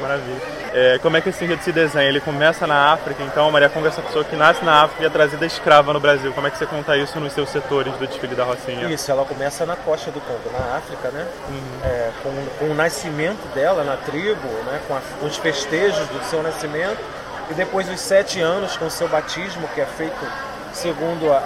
Maravilha. 0.00 0.40
É, 0.72 0.98
como 1.02 1.16
é 1.16 1.20
que 1.20 1.28
esse 1.30 1.44
enredo 1.44 1.62
se 1.62 1.72
desenha? 1.72 2.08
Ele 2.08 2.20
começa 2.20 2.66
na 2.66 2.92
África, 2.92 3.22
então 3.22 3.50
Maria 3.50 3.68
Conga 3.68 3.88
é 3.88 3.90
essa 3.90 4.02
pessoa 4.02 4.24
que 4.24 4.36
nasce 4.36 4.64
na 4.64 4.82
África 4.84 5.02
e 5.02 5.06
é 5.06 5.10
trazida 5.10 5.44
escrava 5.44 5.92
no 5.92 6.00
Brasil. 6.00 6.32
Como 6.32 6.46
é 6.46 6.50
que 6.50 6.58
você 6.58 6.66
conta 6.66 6.96
isso 6.96 7.18
nos 7.18 7.32
seus 7.32 7.48
setores 7.48 7.92
do 7.94 8.06
desfile 8.06 8.34
da 8.34 8.44
Rocinha? 8.44 8.88
Isso, 8.88 9.10
ela 9.10 9.24
começa 9.24 9.66
na 9.66 9.76
costa 9.76 10.10
do 10.10 10.20
Congo, 10.20 10.50
na 10.52 10.76
África, 10.76 11.10
né? 11.10 11.26
Uhum. 11.48 11.80
É, 11.84 12.10
com, 12.22 12.46
com, 12.58 12.72
o 12.72 12.74
nascimento 12.74 13.52
dela 13.54 13.82
na 13.82 13.96
tribo, 13.96 14.48
né? 14.64 14.80
com, 14.86 14.94
a, 14.94 15.00
com 15.18 15.26
os 15.26 15.36
festejos 15.36 16.06
do 16.08 16.22
seu 16.24 16.42
nascimento 16.42 17.00
e 17.50 17.54
depois 17.54 17.88
os 17.88 18.00
sete 18.00 18.40
anos 18.40 18.76
com 18.76 18.86
o 18.86 18.90
seu 18.90 19.08
batismo, 19.08 19.66
que 19.74 19.80
é 19.80 19.86
feito 19.86 20.16
segundo 20.72 21.32
a, 21.32 21.36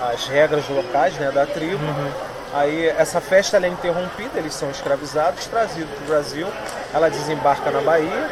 a, 0.00 0.10
as 0.12 0.26
regras 0.26 0.66
locais 0.68 1.14
né, 1.14 1.30
da 1.30 1.44
tribo. 1.44 1.84
Uhum. 1.84 2.10
Aí 2.54 2.86
essa 2.86 3.20
festa 3.20 3.56
é 3.56 3.68
interrompida, 3.68 4.38
eles 4.38 4.54
são 4.54 4.70
escravizados, 4.70 5.46
trazidos 5.46 5.90
para 5.94 6.04
o 6.04 6.06
Brasil. 6.06 6.46
Ela 6.92 7.08
desembarca 7.08 7.70
na 7.70 7.80
Bahia. 7.80 8.28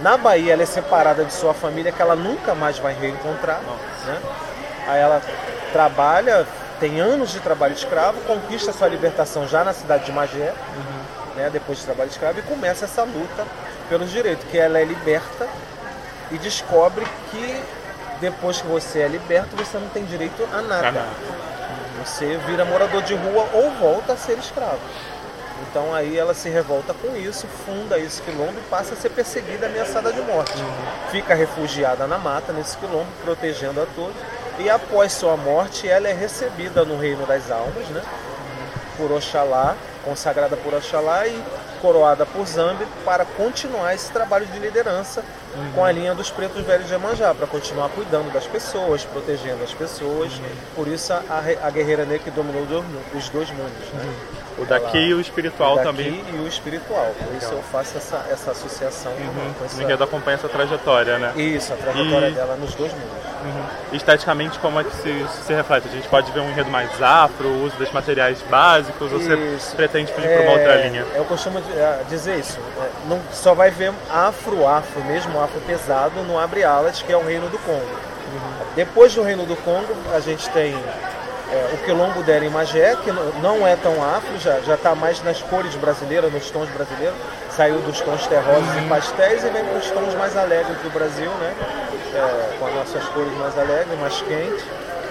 Na 0.00 0.16
Bahia 0.16 0.52
ela 0.52 0.62
é 0.62 0.66
separada 0.66 1.24
de 1.24 1.32
sua 1.32 1.54
família, 1.54 1.90
que 1.90 2.02
ela 2.02 2.14
nunca 2.14 2.54
mais 2.54 2.78
vai 2.78 2.94
reencontrar. 2.94 3.60
Né? 4.04 4.20
Aí 4.86 5.00
ela 5.00 5.22
trabalha, 5.72 6.46
tem 6.78 7.00
anos 7.00 7.30
de 7.30 7.40
trabalho 7.40 7.72
escravo, 7.72 8.20
conquista 8.22 8.72
sua 8.72 8.88
libertação 8.88 9.48
já 9.48 9.64
na 9.64 9.72
cidade 9.72 10.04
de 10.04 10.12
Magé, 10.12 10.52
uhum. 10.76 11.34
né, 11.36 11.50
depois 11.50 11.78
de 11.78 11.84
trabalho 11.84 12.10
escravo, 12.10 12.38
e 12.38 12.42
começa 12.42 12.84
essa 12.84 13.02
luta 13.02 13.46
pelos 13.88 14.10
direitos, 14.10 14.44
que 14.50 14.58
ela 14.58 14.78
é 14.78 14.84
liberta 14.84 15.48
e 16.30 16.38
descobre 16.38 17.06
que 17.30 17.62
depois 18.20 18.60
que 18.60 18.66
você 18.66 19.00
é 19.00 19.08
liberto, 19.08 19.56
você 19.56 19.78
não 19.78 19.88
tem 19.88 20.04
direito 20.04 20.46
a 20.52 20.62
nada. 20.62 21.04
Você 22.04 22.38
vira 22.46 22.64
morador 22.64 23.02
de 23.02 23.14
rua 23.14 23.48
ou 23.52 23.70
volta 23.72 24.12
a 24.12 24.16
ser 24.16 24.38
escravo. 24.38 24.78
Então 25.62 25.94
aí 25.94 26.18
ela 26.18 26.34
se 26.34 26.48
revolta 26.48 26.94
com 26.94 27.16
isso, 27.16 27.46
funda 27.64 27.98
esse 27.98 28.20
quilombo 28.22 28.58
e 28.58 28.70
passa 28.70 28.94
a 28.94 28.96
ser 28.96 29.10
perseguida, 29.10 29.66
ameaçada 29.66 30.12
de 30.12 30.20
morte. 30.20 30.56
Uhum. 30.56 31.10
Fica 31.10 31.34
refugiada 31.34 32.06
na 32.06 32.18
mata, 32.18 32.52
nesse 32.52 32.76
quilombo, 32.76 33.08
protegendo 33.22 33.80
a 33.80 33.86
todos. 33.94 34.16
E 34.58 34.70
após 34.70 35.12
sua 35.12 35.36
morte, 35.36 35.88
ela 35.88 36.08
é 36.08 36.12
recebida 36.12 36.84
no 36.84 36.98
reino 36.98 37.26
das 37.26 37.50
almas, 37.50 37.88
né? 37.88 38.02
Por 38.96 39.12
Oxalá, 39.12 39.76
consagrada 40.06 40.56
por 40.56 40.72
Oxalá 40.72 41.26
e 41.26 41.42
coroada 41.82 42.24
por 42.24 42.46
Zambi 42.46 42.86
para 43.04 43.24
continuar 43.24 43.94
esse 43.94 44.10
trabalho 44.10 44.46
de 44.46 44.58
liderança 44.58 45.22
uhum. 45.54 45.72
com 45.72 45.84
a 45.84 45.90
linha 45.90 46.14
dos 46.14 46.30
pretos 46.30 46.64
velhos 46.64 46.86
de 46.86 46.94
Emanjá, 46.94 47.34
para 47.34 47.46
continuar 47.46 47.88
cuidando 47.90 48.32
das 48.32 48.46
pessoas, 48.46 49.04
protegendo 49.04 49.62
as 49.62 49.74
pessoas. 49.74 50.38
Uhum. 50.38 50.44
Por 50.74 50.88
isso 50.88 51.12
a, 51.12 51.22
a 51.62 51.70
guerreira 51.70 52.04
negra 52.04 52.20
que 52.20 52.30
dominou 52.30 52.62
os 53.14 53.28
dois 53.28 53.50
mundos. 53.50 53.92
Né? 53.92 54.04
Uhum. 54.04 54.36
O 54.62 54.64
daqui 54.64 54.96
Ela, 54.96 55.06
e 55.06 55.14
o 55.14 55.20
espiritual 55.20 55.72
o 55.72 55.76
daqui 55.76 55.88
também. 55.88 56.24
e 56.32 56.38
o 56.38 56.48
espiritual. 56.48 57.12
Por 57.18 57.26
Legal. 57.26 57.38
isso 57.38 57.52
eu 57.52 57.62
faço 57.64 57.98
essa, 57.98 58.24
essa 58.30 58.52
associação. 58.52 59.12
Uhum. 59.12 59.52
Com 59.58 59.64
essa... 59.66 59.78
O 59.78 59.82
enredo 59.82 60.04
acompanha 60.04 60.36
essa 60.36 60.48
trajetória, 60.48 61.18
né? 61.18 61.32
Isso, 61.36 61.72
a 61.74 61.76
trajetória 61.76 62.28
e... 62.28 62.32
dela 62.32 62.56
nos 62.56 62.74
dois 62.74 62.92
mundos. 62.92 63.35
Uhum. 63.46 63.96
Esteticamente, 63.96 64.58
como 64.58 64.80
é 64.80 64.84
que 64.84 64.94
se, 64.96 65.26
se 65.44 65.52
reflete? 65.52 65.86
A 65.88 65.90
gente 65.90 66.08
pode 66.08 66.30
ver 66.32 66.40
um 66.40 66.50
enredo 66.50 66.70
mais 66.70 67.00
afro, 67.00 67.46
o 67.48 67.64
uso 67.64 67.76
dos 67.76 67.90
materiais 67.92 68.42
básicos, 68.50 69.12
ou 69.12 69.20
você 69.20 69.36
pretende 69.76 70.12
fugir 70.12 70.28
é... 70.28 70.36
para 70.36 70.42
uma 70.42 70.52
outra 70.52 70.76
linha? 70.86 71.06
Eu 71.14 71.24
costumo 71.24 71.62
dizer 72.08 72.38
isso. 72.38 72.58
É, 72.80 72.88
não, 73.08 73.20
só 73.32 73.54
vai 73.54 73.70
ver 73.70 73.92
afro, 74.10 74.66
afro 74.66 75.04
mesmo, 75.04 75.40
afro 75.40 75.60
pesado 75.60 76.22
no 76.22 76.38
Abre 76.38 76.64
Alas, 76.64 77.00
que 77.02 77.12
é 77.12 77.16
o 77.16 77.24
Reino 77.24 77.48
do 77.48 77.58
Congo. 77.58 77.78
Uhum. 77.80 78.66
Depois 78.74 79.14
do 79.14 79.22
Reino 79.22 79.46
do 79.46 79.56
Congo, 79.56 79.94
a 80.12 80.20
gente 80.20 80.48
tem 80.50 80.74
é, 81.52 81.70
o 81.72 81.78
Quilombo 81.84 82.22
Deren 82.24 82.50
Magé, 82.50 82.96
que 82.96 83.12
não 83.40 83.66
é 83.66 83.76
tão 83.76 84.02
afro, 84.02 84.38
já 84.40 84.74
está 84.74 84.94
mais 84.94 85.22
nas 85.22 85.40
cores 85.42 85.74
brasileiras, 85.76 86.32
nos 86.32 86.50
tons 86.50 86.68
brasileiros. 86.70 87.16
Saiu 87.56 87.78
dos 87.80 88.00
tons 88.02 88.26
terrosos 88.26 88.76
e 88.76 88.88
pastéis 88.88 89.42
e 89.42 89.48
vem 89.48 89.64
para 89.64 89.78
os 89.78 89.90
tons 89.90 90.14
mais 90.14 90.36
alegres 90.36 90.76
do 90.82 90.90
Brasil, 90.92 91.30
né? 91.40 91.54
É, 92.14 92.58
com 92.58 92.66
as 92.66 92.74
nossas 92.74 93.04
cores 93.08 93.32
mais 93.38 93.58
alegres, 93.58 93.98
mais 93.98 94.20
quentes. 94.20 94.64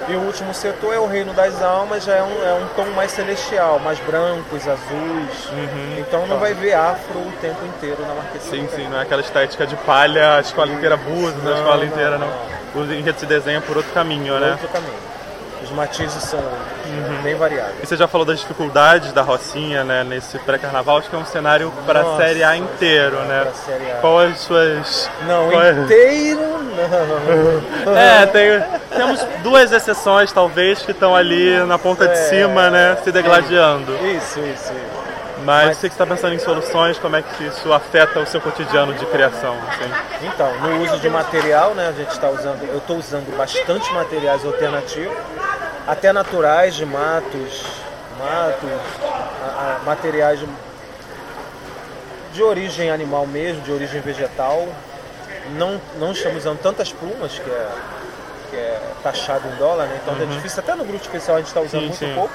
E 0.08 0.14
o 0.14 0.20
último 0.20 0.54
setor 0.54 0.94
é 0.94 1.00
o 1.00 1.08
Reino 1.08 1.34
das 1.34 1.60
Almas, 1.64 2.04
já 2.04 2.14
é 2.14 2.22
um, 2.22 2.44
é 2.44 2.54
um 2.54 2.68
tom 2.76 2.86
mais 2.92 3.10
celestial, 3.12 3.80
mais 3.80 3.98
brancos, 4.02 4.68
azuis. 4.68 5.50
Uhum. 5.52 5.96
Então 5.98 6.28
não 6.28 6.38
vai 6.38 6.54
ver 6.54 6.74
afro 6.74 7.18
o 7.18 7.32
tempo 7.42 7.66
inteiro 7.66 8.06
na 8.06 8.14
marquesina. 8.14 8.68
Sim, 8.68 8.70
sim, 8.76 8.88
não 8.88 9.00
é 9.00 9.02
aquela 9.02 9.22
estética 9.22 9.66
de 9.66 9.76
palha, 9.78 10.36
a 10.36 10.42
escola 10.42 10.72
inteira 10.72 10.96
busa, 10.96 11.36
a 11.44 11.58
escola 11.58 11.86
inteira 11.86 12.18
não. 12.20 12.28
não. 12.28 12.56
O 12.76 13.18
se 13.18 13.26
desenha 13.26 13.62
por 13.62 13.78
outro 13.78 13.92
caminho, 13.94 14.34
por 14.34 14.42
né? 14.42 14.52
Outro 14.52 14.68
caminho 14.68 15.16
os 15.64 15.72
matizes 15.72 16.24
são 16.24 16.40
uhum. 16.40 17.22
bem 17.24 17.36
variados. 17.36 17.76
E 17.82 17.86
você 17.86 17.96
já 17.96 18.08
falou 18.08 18.26
das 18.26 18.40
dificuldades 18.40 19.12
da 19.14 19.22
Rocinha, 19.22 19.84
né, 19.84 20.04
nesse 20.04 20.38
pré-carnaval, 20.40 20.98
acho 20.98 21.10
que 21.10 21.16
é 21.16 21.20
um 21.20 21.26
cenário 21.26 21.72
para 21.86 22.02
a 22.02 22.18
Série 22.18 22.44
A 22.44 22.56
inteiro, 22.56 23.18
né? 23.24 23.48
Série 23.66 23.92
A. 23.92 23.96
Qual 23.96 24.20
as 24.20 24.40
suas... 24.40 25.10
Não, 25.28 25.50
Qual 25.50 25.72
inteiro 25.72 26.42
não. 27.86 27.98
é, 27.98 28.26
tem, 28.26 28.64
temos 28.96 29.26
duas 29.44 29.72
exceções, 29.72 30.32
talvez, 30.32 30.82
que 30.82 30.92
estão 30.92 31.16
ali 31.16 31.58
na 31.66 31.78
ponta 31.78 32.06
é, 32.06 32.08
de 32.08 32.18
cima, 32.30 32.70
né, 32.70 32.98
se 33.04 33.12
degladiando. 33.12 33.94
Isso, 33.96 34.40
isso, 34.40 34.74
isso. 34.74 35.05
Mas, 35.46 35.78
você 35.78 35.88
que 35.88 35.94
está 35.94 36.06
pensando 36.06 36.34
em 36.34 36.40
soluções, 36.40 36.98
como 36.98 37.16
é 37.16 37.22
que 37.22 37.44
isso 37.46 37.72
afeta 37.72 38.20
o 38.20 38.26
seu 38.26 38.42
cotidiano 38.42 38.94
de 38.96 39.06
criação? 39.06 39.56
Assim? 39.70 40.28
Então, 40.28 40.60
no 40.60 40.84
uso 40.84 41.00
de 41.00 41.10
material, 41.10 41.76
né, 41.76 41.90
a 41.90 41.92
gente 41.92 42.10
está 42.10 42.30
usando, 42.30 42.64
eu 42.64 42.80
estou 42.80 42.98
usando 42.98 43.38
bastante 43.38 43.94
materiais 43.94 44.44
alternativos 44.44 45.16
até 45.88 46.12
naturais 46.12 46.74
de 46.76 46.86
matos, 46.86 47.64
matos, 48.18 48.70
a, 49.44 49.78
a, 49.82 49.86
materiais 49.86 50.40
de, 50.40 50.48
de, 52.34 52.44
origem 52.44 52.90
animal 52.90 53.28
mesmo, 53.28 53.62
de 53.62 53.72
origem 53.72 54.02
vegetal. 54.02 54.68
Não, 55.58 55.80
não 56.00 56.12
estamos 56.12 56.38
usando 56.40 56.60
tantas 56.60 56.92
plumas, 56.92 57.38
que 57.38 57.50
é, 57.50 57.70
que 58.50 58.56
é 58.56 58.82
taxado 59.04 59.48
em 59.48 59.56
dólar, 59.58 59.86
né? 59.86 60.00
então 60.02 60.16
é 60.16 60.18
uhum. 60.18 60.24
é 60.24 60.36
difícil. 60.36 60.60
Até 60.60 60.74
no 60.74 60.84
grupo 60.84 61.04
especial 61.04 61.38
a 61.38 61.40
gente 61.40 61.50
está 61.50 61.62
usando 61.62 61.82
sim, 61.82 61.88
muito 61.88 62.00
sim. 62.00 62.16
pouco. 62.16 62.34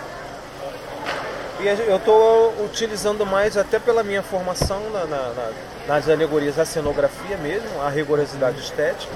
E 1.62 1.66
eu 1.66 1.96
estou 1.96 2.54
utilizando 2.64 3.26
mais, 3.26 3.56
até 3.56 3.78
pela 3.78 4.02
minha 4.02 4.22
formação 4.22 4.80
na, 4.90 5.04
na, 5.04 5.28
na, 5.28 5.50
nas 5.86 6.08
alegorias, 6.08 6.58
a 6.58 6.64
cenografia 6.64 7.36
mesmo, 7.36 7.82
a 7.82 7.90
rigorosidade 7.90 8.58
estética 8.60 9.12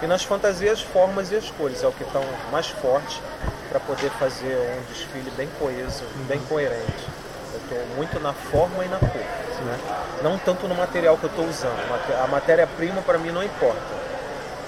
e 0.00 0.06
nas 0.06 0.22
fantasias, 0.22 0.80
formas 0.80 1.32
e 1.32 1.36
as 1.36 1.50
cores, 1.50 1.82
é 1.82 1.88
o 1.88 1.92
que 1.92 2.04
estão 2.04 2.22
mais 2.52 2.68
forte 2.68 3.20
para 3.68 3.80
poder 3.80 4.10
fazer 4.10 4.56
um 4.56 4.92
desfile 4.92 5.30
bem 5.36 5.48
coeso, 5.58 6.04
uhum. 6.04 6.24
bem 6.28 6.38
coerente. 6.48 7.08
Eu 7.52 7.60
estou 7.62 7.96
muito 7.96 8.20
na 8.20 8.32
forma 8.32 8.84
e 8.84 8.88
na 8.88 8.98
cor, 8.98 9.08
né? 9.10 9.78
não 10.22 10.38
tanto 10.38 10.68
no 10.68 10.76
material 10.76 11.18
que 11.18 11.24
eu 11.24 11.30
estou 11.30 11.48
usando. 11.48 11.78
A 12.22 12.28
matéria-prima 12.28 13.02
para 13.02 13.18
mim 13.18 13.32
não 13.32 13.42
importa 13.42 13.98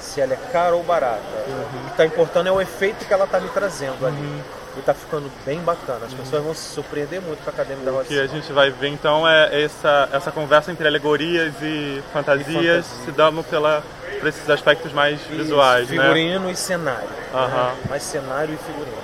se 0.01 0.21
ela 0.21 0.35
é 0.35 0.39
cara 0.51 0.75
ou 0.75 0.83
barata. 0.83 1.21
Uhum. 1.47 1.63
O 1.63 1.85
que 1.85 1.91
está 1.93 2.05
importando 2.05 2.49
é 2.49 2.53
o 2.53 2.61
efeito 2.61 3.05
que 3.07 3.13
ela 3.13 3.25
está 3.25 3.39
me 3.39 3.49
trazendo 3.51 4.05
ali. 4.05 4.17
Uhum. 4.17 4.60
E 4.77 4.81
está 4.81 4.95
ficando 4.95 5.31
bem 5.45 5.61
bacana. 5.61 6.07
As 6.07 6.13
uhum. 6.13 6.19
pessoas 6.19 6.45
vão 6.45 6.55
se 6.55 6.75
surpreender 6.75 7.21
muito 7.21 7.43
com 7.43 7.51
a 7.51 7.53
Academia 7.53 7.85
da 7.85 7.91
Rocinha. 7.91 8.25
O 8.25 8.29
que 8.29 8.33
a 8.33 8.41
gente 8.41 8.53
vai 8.53 8.71
ver 8.71 8.89
então 8.89 9.29
é 9.29 9.63
essa, 9.63 10.09
essa 10.13 10.31
conversa 10.31 10.71
entre 10.71 10.87
alegorias 10.87 11.55
e 11.61 12.03
fantasias 12.13 12.49
e 12.49 12.53
fantasia. 12.53 12.83
se 13.05 13.13
dando 13.13 13.43
pela 13.45 13.83
para 14.21 14.29
esses 14.29 14.49
aspectos 14.51 14.93
mais 14.93 15.19
Isso, 15.21 15.31
visuais, 15.31 15.89
figurino 15.89 16.47
né? 16.47 16.53
e 16.53 16.57
cenário. 16.57 17.09
Uhum. 17.33 17.49
Né? 17.49 17.75
Mais 17.89 18.03
cenário 18.03 18.55
e 18.55 18.59
figurino. 18.59 18.99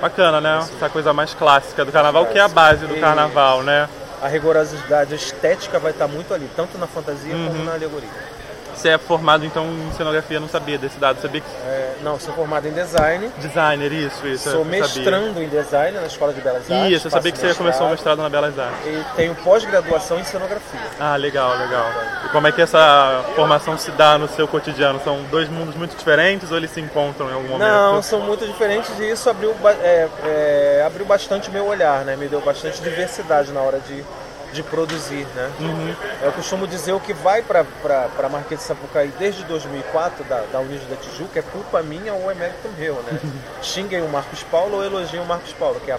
Bacana, 0.00 0.40
né? 0.40 0.58
Essa 0.58 0.88
coisa 0.88 1.12
mais 1.12 1.34
clássica 1.34 1.84
do 1.84 1.92
carnaval, 1.92 2.26
que 2.26 2.38
é 2.38 2.40
a 2.40 2.48
base 2.48 2.86
do 2.86 2.98
carnaval, 3.00 3.62
né? 3.62 3.88
A 4.20 4.28
rigorosidade 4.28 5.14
estética 5.14 5.78
vai 5.78 5.92
estar 5.92 6.08
muito 6.08 6.32
ali, 6.32 6.50
tanto 6.56 6.78
na 6.78 6.86
fantasia 6.86 7.34
uhum. 7.34 7.48
como 7.48 7.64
na 7.64 7.74
alegoria. 7.74 8.08
Você 8.74 8.90
é 8.90 8.98
formado 8.98 9.44
então 9.44 9.64
em 9.64 9.92
cenografia, 9.96 10.40
não 10.40 10.48
sabia 10.48 10.76
desse 10.76 10.98
dado, 10.98 11.20
sabia 11.20 11.40
que... 11.40 11.46
É, 11.66 11.94
não, 12.02 12.18
sou 12.18 12.34
formado 12.34 12.68
em 12.68 12.72
design. 12.72 13.30
Designer, 13.38 13.92
isso, 13.92 14.26
isso. 14.26 14.50
Sou 14.50 14.64
mestrando 14.64 15.42
em 15.42 15.48
design 15.48 15.98
na 15.98 16.06
Escola 16.06 16.32
de 16.32 16.40
Belas 16.40 16.70
Artes. 16.70 16.96
Isso, 16.96 17.06
eu 17.06 17.10
sabia 17.10 17.32
que 17.32 17.38
você 17.38 17.54
começou 17.54 17.86
o 17.86 17.90
mestrado 17.90 18.20
na 18.20 18.28
Belas 18.28 18.58
Artes. 18.58 18.78
E 18.86 19.04
tenho 19.16 19.34
pós-graduação 19.36 20.18
em 20.18 20.24
cenografia. 20.24 20.80
Ah, 21.00 21.16
legal, 21.16 21.56
legal. 21.56 21.86
E 22.24 22.28
como 22.28 22.46
é 22.46 22.52
que 22.52 22.60
essa 22.60 23.24
formação 23.34 23.78
se 23.78 23.90
dá 23.92 24.18
no 24.18 24.28
seu 24.28 24.46
cotidiano? 24.46 25.00
São 25.02 25.22
dois 25.24 25.48
mundos 25.48 25.74
muito 25.74 25.96
diferentes 25.96 26.50
ou 26.50 26.56
eles 26.56 26.70
se 26.70 26.80
encontram 26.80 27.30
em 27.30 27.34
algum 27.34 27.48
momento? 27.48 27.68
Não, 27.68 28.02
são 28.02 28.20
muito 28.20 28.46
diferentes 28.46 28.90
e 28.98 29.10
isso 29.10 29.30
abriu, 29.30 29.54
é, 29.82 30.08
é, 30.24 30.84
abriu 30.86 31.06
bastante 31.06 31.50
meu 31.50 31.66
olhar, 31.66 32.04
né? 32.04 32.16
Me 32.16 32.28
deu 32.28 32.40
bastante 32.40 32.82
diversidade 32.82 33.52
na 33.52 33.60
hora 33.60 33.78
de 33.80 34.04
de 34.54 34.62
produzir, 34.62 35.26
né? 35.34 35.50
Uhum. 35.58 35.94
Eu 36.22 36.32
costumo 36.32 36.66
dizer 36.66 36.92
o 36.92 37.00
que 37.00 37.12
vai 37.12 37.42
para 37.42 37.66
a 38.18 38.28
Marquês 38.28 38.60
de 38.60 38.66
Sapucaí 38.66 39.12
desde 39.18 39.42
2004, 39.44 40.24
da, 40.24 40.44
da 40.52 40.60
Unidos 40.60 40.86
da 40.86 40.96
Tijuca, 40.96 41.40
é 41.40 41.42
culpa 41.42 41.82
minha 41.82 42.14
ou 42.14 42.30
é 42.30 42.34
mérito 42.34 42.68
meu, 42.78 42.94
né? 43.02 43.18
Xinguem 43.60 44.02
o 44.02 44.08
Marcos 44.08 44.42
Paulo 44.44 44.76
ou 44.76 44.84
elogiem 44.84 45.20
o 45.20 45.26
Marcos 45.26 45.52
Paulo, 45.52 45.80
que 45.80 45.90
é 45.90 45.94
a, 45.94 45.98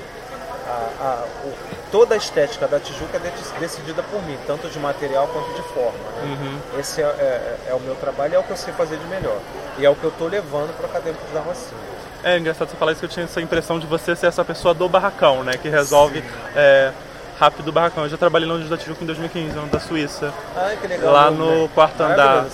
a, 0.67 1.05
a 1.05 1.25
o, 1.43 1.53
toda 1.91 2.15
a 2.15 2.17
estética 2.17 2.65
da 2.67 2.79
Tijuca 2.79 3.17
é 3.17 3.59
decidida 3.59 4.01
por 4.03 4.23
mim, 4.23 4.37
tanto 4.47 4.69
de 4.69 4.79
material 4.79 5.27
quanto 5.27 5.53
de 5.53 5.61
forma. 5.73 5.91
Né? 5.91 6.23
Uhum. 6.23 6.79
Esse 6.79 7.01
é, 7.01 7.05
é, 7.05 7.57
é, 7.67 7.73
o 7.73 7.79
meu 7.81 7.95
trabalho, 7.95 8.35
é 8.35 8.39
o 8.39 8.43
que 8.43 8.51
eu 8.51 8.57
sei 8.57 8.73
fazer 8.73 8.97
de 8.97 9.05
melhor. 9.07 9.37
E 9.77 9.85
é 9.85 9.89
o 9.89 9.95
que 9.95 10.03
eu 10.05 10.09
estou 10.09 10.29
levando 10.29 10.75
para 10.77 10.87
Acadêmicos 10.87 11.29
da 11.33 11.41
Rocinha. 11.41 11.95
É 12.23 12.39
engraçado 12.39 12.69
você 12.69 12.77
falar 12.77 12.93
isso, 12.93 13.01
que 13.01 13.05
eu 13.05 13.09
tinha 13.09 13.25
essa 13.25 13.41
impressão 13.41 13.77
de 13.77 13.85
você 13.85 14.15
ser 14.15 14.27
essa 14.27 14.43
pessoa 14.43 14.73
do 14.73 14.89
barracão, 14.89 15.43
né? 15.43 15.57
Que 15.57 15.69
resolve 15.69 16.23
é, 16.55 16.91
rápido 17.39 17.71
barracão. 17.71 18.03
Eu 18.03 18.09
já 18.09 18.17
trabalhei 18.17 18.47
no 18.47 18.57
da 18.59 18.77
Tijuca 18.77 19.03
em 19.03 19.07
2015, 19.07 19.55
no 19.55 19.67
da 19.67 19.79
Suíça. 19.79 20.33
Ai, 20.55 20.77
que 20.77 20.87
legal. 20.87 21.13
Lá 21.13 21.31
no 21.31 21.63
né? 21.63 21.69
quarto 21.73 22.01
andar. 22.01 22.45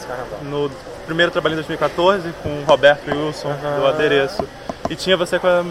No 0.44 0.72
primeiro 1.06 1.32
trabalho 1.32 1.54
em 1.54 1.58
2014 1.58 2.34
com 2.44 2.50
o 2.50 2.64
Roberto 2.66 3.10
Wilson, 3.10 3.50
uhum. 3.50 3.80
do 3.80 3.88
adereço. 3.88 4.48
E 4.90 4.96
tinha 4.96 5.16
você 5.16 5.40
com 5.40 5.48
a, 5.48 5.64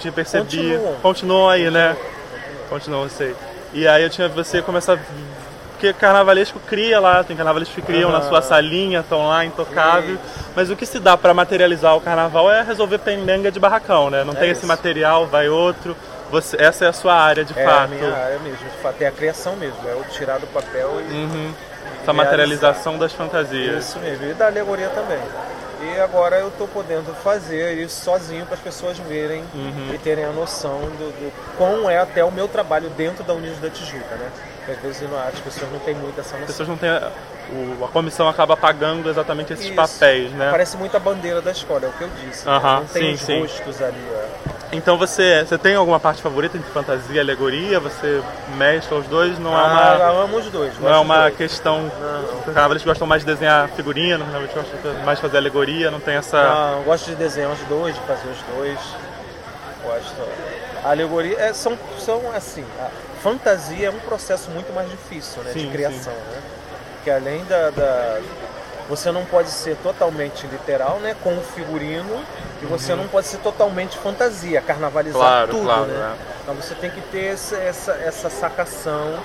tinha 0.00 0.12
percebido. 0.12 1.00
Continuam 1.02 1.48
aí, 1.48 1.70
né? 1.70 1.96
Continuam, 2.68 3.08
sei. 3.08 3.34
E 3.72 3.86
aí 3.86 4.02
eu 4.02 4.10
tinha 4.10 4.28
você 4.28 4.62
começar 4.62 4.98
porque 5.82 5.92
carnavalesco 5.94 6.60
cria 6.60 7.00
lá, 7.00 7.24
tem 7.24 7.36
carnavalescos 7.36 7.74
que 7.74 7.82
criam 7.82 8.08
uhum. 8.08 8.16
na 8.16 8.22
sua 8.22 8.40
salinha, 8.40 9.00
estão 9.00 9.26
lá 9.26 9.44
intocável. 9.44 10.16
Mas 10.54 10.70
o 10.70 10.76
que 10.76 10.86
se 10.86 11.00
dá 11.00 11.16
para 11.16 11.34
materializar 11.34 11.96
o 11.96 12.00
carnaval 12.00 12.48
é 12.48 12.62
resolver 12.62 12.98
pendenga 12.98 13.50
de 13.50 13.58
barracão, 13.58 14.08
né? 14.08 14.22
Não 14.22 14.32
é 14.32 14.36
tem 14.36 14.50
isso. 14.50 14.60
esse 14.60 14.66
material, 14.66 15.26
vai 15.26 15.48
outro. 15.48 15.96
Você, 16.32 16.56
essa 16.58 16.86
é 16.86 16.88
a 16.88 16.94
sua 16.94 17.14
área 17.14 17.44
de 17.44 17.52
é 17.52 17.62
fato. 17.62 17.80
É 17.80 17.84
a 17.84 17.86
minha 17.86 18.16
área 18.16 18.38
mesmo, 18.38 18.66
de 18.66 18.76
fato, 18.78 19.02
é 19.02 19.06
a 19.06 19.12
criação 19.12 19.54
mesmo, 19.54 19.86
é 19.86 19.94
o 19.94 20.02
tirar 20.04 20.38
do 20.38 20.46
papel 20.46 20.98
e. 21.02 21.12
Uhum. 21.12 21.54
Essa 22.02 22.12
materialização 22.12 22.98
das 22.98 23.12
fantasias. 23.12 23.88
Isso 23.90 23.98
mesmo, 24.00 24.26
e 24.26 24.34
da 24.34 24.46
alegoria 24.46 24.88
também. 24.88 25.20
E 25.82 26.00
agora 26.00 26.38
eu 26.38 26.48
estou 26.48 26.66
podendo 26.66 27.12
fazer 27.16 27.76
isso 27.78 28.02
sozinho 28.02 28.46
para 28.46 28.54
as 28.54 28.60
pessoas 28.60 28.98
verem 28.98 29.44
uhum. 29.54 29.90
e 29.92 29.98
terem 29.98 30.24
a 30.24 30.30
noção 30.30 30.80
do, 30.80 31.10
do 31.10 31.32
como 31.58 31.90
é 31.90 31.98
até 31.98 32.24
o 32.24 32.30
meu 32.30 32.48
trabalho 32.48 32.88
dentro 32.90 33.22
da 33.24 33.34
Unidos 33.34 33.58
da 33.58 33.68
Tijuca, 33.68 34.14
né? 34.14 34.30
Porque 34.56 34.72
às 34.72 34.78
vezes 34.78 35.02
as 35.02 35.40
pessoas 35.40 35.70
não 35.70 35.80
têm 35.80 35.94
muito 35.94 36.18
essa 36.18 36.30
noção. 36.30 36.44
As 36.44 36.46
pessoas 36.46 36.68
não 36.68 36.76
têm. 36.76 36.90
A, 37.52 37.82
o, 37.82 37.84
a 37.84 37.88
comissão 37.88 38.28
acaba 38.28 38.56
pagando 38.56 39.08
exatamente 39.08 39.52
esses 39.52 39.66
Isso. 39.66 39.74
papéis, 39.74 40.30
né? 40.32 40.50
Parece 40.50 40.76
muito 40.76 40.96
a 40.96 41.00
bandeira 41.00 41.40
da 41.40 41.50
escola, 41.50 41.86
é 41.86 41.88
o 41.88 41.92
que 41.92 42.02
eu 42.02 42.10
disse. 42.24 42.46
Uh 42.46 42.52
-huh. 42.52 42.78
Não 42.80 42.86
tem 42.86 43.16
sim, 43.16 43.42
os 43.42 43.50
rostos 43.50 43.76
sim. 43.76 43.84
ali. 43.84 44.08
Ó. 44.10 44.52
Então 44.72 44.96
você, 44.96 45.44
você 45.44 45.58
tem 45.58 45.74
alguma 45.74 46.00
parte 46.00 46.22
favorita 46.22 46.56
entre 46.56 46.70
fantasia 46.70 47.16
e 47.16 47.20
alegoria? 47.20 47.78
Você 47.78 48.22
mescla 48.56 48.98
os 48.98 49.06
dois? 49.06 49.38
Não 49.38 49.54
ah, 49.54 49.60
é 49.60 49.64
uma. 49.64 50.12
Eu 50.12 50.22
amo 50.22 50.36
os 50.38 50.46
dois. 50.46 50.78
Não 50.80 50.88
é 50.88 50.98
uma 50.98 51.30
questão. 51.30 51.90
Não. 52.46 52.70
Eles 52.70 52.82
gostam 52.82 53.06
mais 53.06 53.22
de 53.22 53.26
desenhar 53.26 53.68
figurino, 53.68 54.24
eles 54.34 54.50
gostam 54.54 55.04
mais 55.04 55.18
de 55.18 55.22
fazer 55.22 55.36
alegoria, 55.36 55.90
não 55.90 56.00
tem 56.00 56.14
essa. 56.14 56.42
Não, 56.42 56.78
eu 56.78 56.84
gosto 56.84 57.10
de 57.10 57.16
desenhar 57.16 57.50
os 57.50 57.60
dois, 57.64 57.94
de 57.94 58.00
fazer 58.00 58.28
os 58.28 58.56
dois. 58.56 58.78
Gosto. 59.84 60.22
A 60.82 60.90
alegoria 60.90 61.38
é, 61.38 61.52
são, 61.52 61.78
são 61.98 62.32
assim. 62.34 62.64
A 62.80 62.88
fantasia 63.20 63.88
é 63.88 63.90
um 63.90 64.00
processo 64.00 64.50
muito 64.50 64.72
mais 64.72 64.90
difícil, 64.90 65.42
né? 65.42 65.52
Sim, 65.52 65.66
de 65.66 65.68
criação, 65.68 66.14
sim. 66.14 66.30
né? 66.30 66.42
Que 67.04 67.10
além 67.10 67.44
da, 67.44 67.70
da 67.70 68.20
você 68.88 69.10
não 69.10 69.24
pode 69.24 69.50
ser 69.50 69.76
totalmente 69.76 70.46
literal, 70.46 70.98
né? 71.00 71.16
Com 71.22 71.36
o 71.36 71.42
figurino 71.42 72.22
e 72.60 72.66
você 72.66 72.92
uhum. 72.92 72.98
não 72.98 73.08
pode 73.08 73.26
ser 73.26 73.38
totalmente 73.38 73.98
fantasia, 73.98 74.60
carnavalizar 74.60 75.20
claro, 75.20 75.50
tudo, 75.50 75.64
claro, 75.64 75.86
né? 75.86 76.14
É. 76.14 76.42
Então 76.42 76.54
você 76.54 76.74
tem 76.74 76.90
que 76.90 77.00
ter 77.00 77.32
essa, 77.32 77.56
essa, 77.56 77.92
essa 77.92 78.30
sacação 78.30 79.18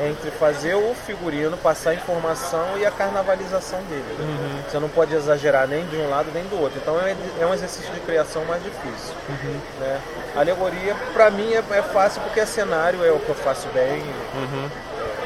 entre 0.00 0.30
fazer 0.30 0.74
o 0.74 0.94
figurino, 0.94 1.56
passar 1.58 1.90
a 1.90 1.94
informação 1.94 2.78
e 2.78 2.86
a 2.86 2.90
carnavalização 2.90 3.78
dele. 3.84 4.16
Né? 4.18 4.24
Uhum. 4.24 4.62
Você 4.68 4.78
não 4.78 4.88
pode 4.88 5.14
exagerar 5.14 5.68
nem 5.68 5.86
de 5.86 5.96
um 5.96 6.08
lado 6.08 6.30
nem 6.32 6.44
do 6.44 6.60
outro. 6.60 6.78
Então 6.80 6.98
é, 7.00 7.14
é 7.40 7.46
um 7.46 7.52
exercício 7.52 7.92
de 7.92 8.00
criação 8.00 8.44
mais 8.44 8.62
difícil. 8.62 9.14
Uhum. 9.28 9.60
Né? 9.80 10.00
A 10.34 10.40
alegoria, 10.40 10.96
para 11.12 11.30
mim, 11.30 11.52
é, 11.52 11.62
é, 11.70 11.82
fácil 11.82 12.22
porque 12.22 12.40
é 12.40 12.46
cenário, 12.46 13.04
é 13.04 13.10
o 13.10 13.18
que 13.18 13.28
eu 13.28 13.34
faço 13.34 13.68
bem. 13.68 14.02
Uhum. 14.34 14.68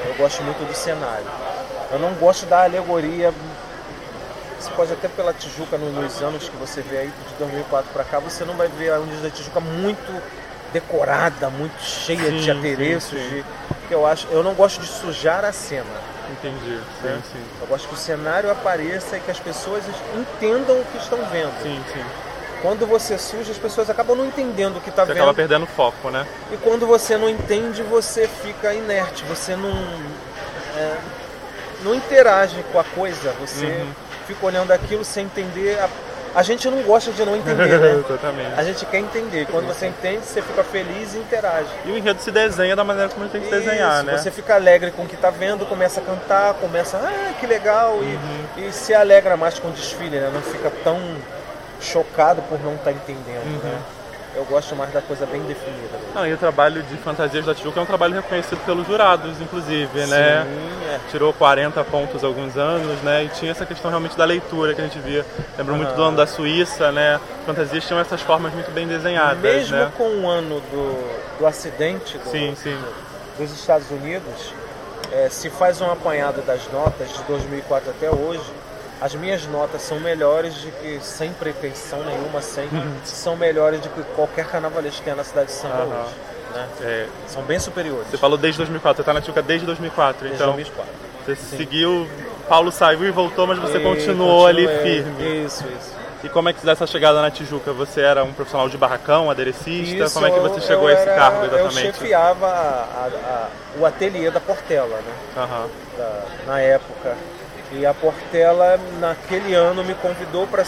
Eu 0.06 0.14
gosto 0.16 0.42
muito 0.42 0.66
do 0.66 0.74
cenário. 0.74 1.26
Eu 1.92 1.98
não 1.98 2.12
gosto 2.14 2.46
da 2.46 2.64
alegoria. 2.64 3.32
Você 4.58 4.70
pode 4.70 4.92
até 4.92 5.06
pela 5.08 5.32
Tijuca 5.32 5.76
nos 5.78 6.22
anos 6.22 6.48
que 6.48 6.56
você 6.56 6.80
vê 6.80 6.98
aí 6.98 7.06
de 7.08 7.34
2004 7.38 7.90
para 7.92 8.04
cá, 8.04 8.18
você 8.18 8.44
não 8.44 8.54
vai 8.54 8.68
ver 8.68 8.90
a 8.92 8.98
Unidos 8.98 9.22
da 9.22 9.30
Tijuca 9.30 9.60
muito 9.60 10.22
decorada, 10.72 11.48
muito 11.50 11.80
cheia 11.80 12.30
Sim, 12.30 12.38
de 12.38 12.50
adereços. 12.50 13.10
sim, 13.10 13.28
sim. 13.28 13.34
de- 13.36 13.44
que 13.86 13.94
eu 13.94 14.04
acho, 14.04 14.26
eu 14.32 14.42
não 14.42 14.52
gosto 14.54 14.80
de 14.80 14.86
sujar 14.88 15.44
a 15.44 15.52
cena. 15.52 15.84
Entendi. 16.32 16.80
Sim, 17.00 17.06
né? 17.06 17.20
sim. 17.32 17.40
Eu 17.60 17.68
gosto 17.68 17.86
que 17.86 17.94
o 17.94 17.96
cenário 17.96 18.50
apareça 18.50 19.16
e 19.16 19.20
que 19.20 19.30
as 19.30 19.38
pessoas 19.38 19.84
entendam 20.16 20.80
o 20.80 20.84
que 20.86 20.98
estão 20.98 21.18
vendo. 21.26 21.52
Sim, 21.62 21.80
sim. 21.92 22.04
Quando 22.62 22.84
você 22.84 23.16
suja, 23.16 23.52
as 23.52 23.58
pessoas 23.58 23.88
acabam 23.88 24.16
não 24.16 24.26
entendendo 24.26 24.78
o 24.78 24.80
que 24.80 24.88
está 24.90 25.02
Você 25.04 25.12
vendo. 25.12 25.22
acaba 25.22 25.34
perdendo 25.34 25.66
foco, 25.66 26.10
né? 26.10 26.26
E 26.50 26.56
quando 26.56 26.84
você 26.84 27.16
não 27.16 27.28
entende, 27.28 27.82
você 27.84 28.26
fica 28.26 28.74
inerte, 28.74 29.22
você 29.24 29.54
não, 29.54 29.70
é, 30.76 30.96
não 31.86 31.94
interage 31.94 32.62
com 32.72 32.78
a 32.80 32.84
coisa, 32.84 33.32
você 33.40 33.64
Uhum. 33.66 33.88
fica 34.26 34.44
olhando 34.46 34.72
aquilo 34.72 35.04
sem 35.04 35.24
entender. 35.24 35.78
A, 35.78 35.88
a 36.38 36.42
gente 36.42 36.68
não 36.68 36.82
gosta 36.82 37.10
de 37.12 37.24
não 37.24 37.34
entender, 37.34 37.78
né? 37.78 38.02
Exatamente. 38.06 38.52
A 38.60 38.62
gente 38.62 38.84
quer 38.86 38.98
entender. 38.98 39.42
E 39.42 39.46
Quando 39.46 39.66
você 39.66 39.86
entende, 39.86 40.26
você 40.26 40.42
fica 40.42 40.62
feliz 40.62 41.14
e 41.14 41.18
interage. 41.18 41.68
E 41.86 41.90
o 41.90 41.96
enredo 41.96 42.20
se 42.20 42.30
desenha 42.30 42.76
da 42.76 42.84
maneira 42.84 43.08
como 43.08 43.24
ele 43.24 43.32
tem 43.32 43.40
que 43.40 43.48
desenhar, 43.50 43.96
Isso, 43.98 44.04
né? 44.06 44.18
Você 44.18 44.30
fica 44.30 44.54
alegre 44.54 44.90
com 44.90 45.02
o 45.02 45.06
que 45.06 45.14
está 45.14 45.30
vendo, 45.30 45.64
começa 45.64 46.00
a 46.00 46.02
cantar, 46.04 46.52
começa, 46.54 46.98
ah, 46.98 47.32
que 47.40 47.46
legal, 47.46 47.98
e- 48.02 48.06
Uhum. 48.60 48.68
e, 48.68 48.72
se 48.72 48.92
alegra 48.92 49.34
mais 49.36 49.58
com 49.58 49.68
o 49.68 49.70
desfile, 49.70 50.18
né? 50.20 50.30
Não 50.32 50.42
fica 50.42 50.70
tão 50.84 51.00
chocado 51.80 52.42
por 52.42 52.58
não 52.62 52.74
estar 52.74 52.92
entendendo, 52.92 53.46
Uhum. 53.46 53.60
né? 53.70 53.78
Eu 54.36 54.44
gosto 54.44 54.76
mais 54.76 54.92
da 54.92 55.00
coisa 55.00 55.24
bem 55.24 55.40
definida. 55.44 55.96
Não, 56.14 56.26
e 56.26 56.32
o 56.34 56.36
trabalho 56.36 56.82
de 56.82 56.96
fantasias 56.98 57.46
da 57.46 57.54
Tijuca 57.54 57.80
é 57.80 57.82
um 57.82 57.86
trabalho 57.86 58.14
reconhecido 58.14 58.58
pelos 58.66 58.86
jurados, 58.86 59.40
inclusive, 59.40 60.06
né? 60.06 60.44
Sim, 60.44 60.88
é. 60.90 61.00
Tirou 61.10 61.32
40 61.32 61.82
pontos 61.84 62.22
há 62.22 62.26
alguns 62.26 62.54
anos, 62.56 63.00
né? 63.02 63.24
E 63.24 63.28
tinha 63.30 63.50
essa 63.50 63.64
questão 63.64 63.88
realmente 63.90 64.14
da 64.16 64.26
leitura 64.26 64.74
que 64.74 64.80
a 64.82 64.84
gente 64.84 64.98
via. 64.98 65.24
Lembro 65.56 65.74
muito 65.76 65.94
do 65.94 66.02
ano 66.02 66.18
da 66.18 66.26
Suíça, 66.26 66.92
né? 66.92 67.18
Fantasias 67.46 67.84
tinham 67.86 67.98
essas 67.98 68.20
formas 68.20 68.52
muito 68.52 68.70
bem 68.72 68.86
desenhadas, 68.86 69.38
Mesmo 69.40 69.76
né? 69.76 69.90
com 69.96 70.04
o 70.04 70.28
ano 70.28 70.60
do, 70.60 71.38
do 71.38 71.46
acidente 71.46 72.18
do- 72.18 72.28
Sim, 72.30 72.54
sim. 72.62 72.78
dos 73.38 73.50
Estados 73.52 73.90
Unidos, 73.90 74.52
é, 75.12 75.28
se 75.30 75.48
faz 75.48 75.80
um 75.80 75.90
apanhado 75.90 76.42
das 76.42 76.60
notas 76.70 77.08
de 77.10 77.22
2004 77.22 77.90
até 77.90 78.10
hoje, 78.10 78.42
as 79.00 79.14
minhas 79.14 79.46
notas 79.46 79.82
são 79.82 79.98
melhores 80.00 80.54
de 80.54 80.70
que, 80.70 80.98
sem 81.02 81.32
pretensão 81.32 82.02
nenhuma, 82.04 82.40
sem, 82.40 82.64
Uhum. 82.66 82.92
são 83.04 83.36
melhores 83.36 83.80
de 83.80 83.88
que 83.88 84.02
qualquer 84.14 84.46
carnavalesco 84.46 85.02
tem 85.02 85.14
na 85.14 85.24
cidade 85.24 85.46
de 85.48 85.52
Samba 85.52 85.74
Aham. 85.74 86.02
hoje. 86.04 86.14
Né? 86.54 86.66
É, 86.82 87.06
São 87.26 87.42
bem 87.42 87.58
superiores. 87.58 88.06
você 88.10 88.16
falou 88.16 88.38
desde 88.38 88.58
2004, 88.58 89.02
você 89.02 89.06
tá 89.06 89.12
na 89.12 89.20
Tijuca 89.20 89.42
desde 89.42 89.66
2004, 89.66 90.22
desde 90.22 90.36
então 90.42 90.54
2004. 90.54 90.92
você 91.26 91.36
seguiu, 91.36 92.08
Paulo 92.48 92.72
saiu 92.72 93.04
e 93.04 93.10
voltou, 93.10 93.46
mas 93.46 93.58
você 93.58 93.78
E 93.78 93.82
continuou 93.82 94.46
ali 94.46 94.66
firme. 94.82 95.44
Isso, 95.44 95.64
isso. 95.66 95.96
E 96.24 96.28
como 96.30 96.48
é 96.48 96.52
que 96.54 96.64
dessa 96.64 96.86
chegada 96.86 97.20
na 97.20 97.30
Tijuca? 97.30 97.72
Você 97.74 98.00
era 98.00 98.24
um 98.24 98.32
profissional 98.32 98.68
de 98.70 98.78
barracão, 98.78 99.30
aderecista? 99.30 100.04
Isso, 100.04 100.14
como 100.14 100.26
é 100.26 100.30
que 100.30 100.40
você 100.40 100.56
eu- 100.56 100.62
chegou 100.62 100.88
eu 100.88 100.96
a 100.96 100.98
esse 100.98 101.08
era- 101.08 101.14
cargo 101.20 101.38
Eu 101.44 101.44
exatamente? 101.58 101.80
chefiava 101.98 102.46
a- 102.46 102.50
a- 102.50 103.28
a- 103.28 103.48
o 103.78 103.84
ateliê 103.84 104.30
da 104.30 104.40
Portela, 104.40 104.96
né? 104.96 105.12
Aham. 105.36 105.66
da- 105.98 106.22
na 106.46 106.60
época. 106.60 107.14
E 107.72 107.84
a 107.84 107.92
Portela, 107.92 108.78
naquele 109.00 109.54
ano, 109.54 109.82
me 109.84 109.94
convidou 109.94 110.46
para 110.46 110.64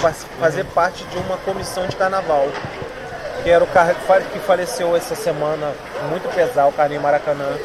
pra 0.00 0.12
fazer 0.40 0.64
parte 0.66 1.04
de 1.04 1.18
uma 1.18 1.36
comissão 1.38 1.86
de 1.86 1.94
carnaval. 1.96 2.48
Que 3.42 3.50
era 3.50 3.62
o 3.62 3.66
carro 3.68 3.94
que 3.94 4.00
fa- 4.06 4.20
que 4.20 4.38
faleceu 4.40 4.96
essa 4.96 5.14
semana, 5.14 5.72
muito 6.10 6.28
pesado, 6.34 6.68
o 6.70 6.72
Maracanã, 6.98 7.56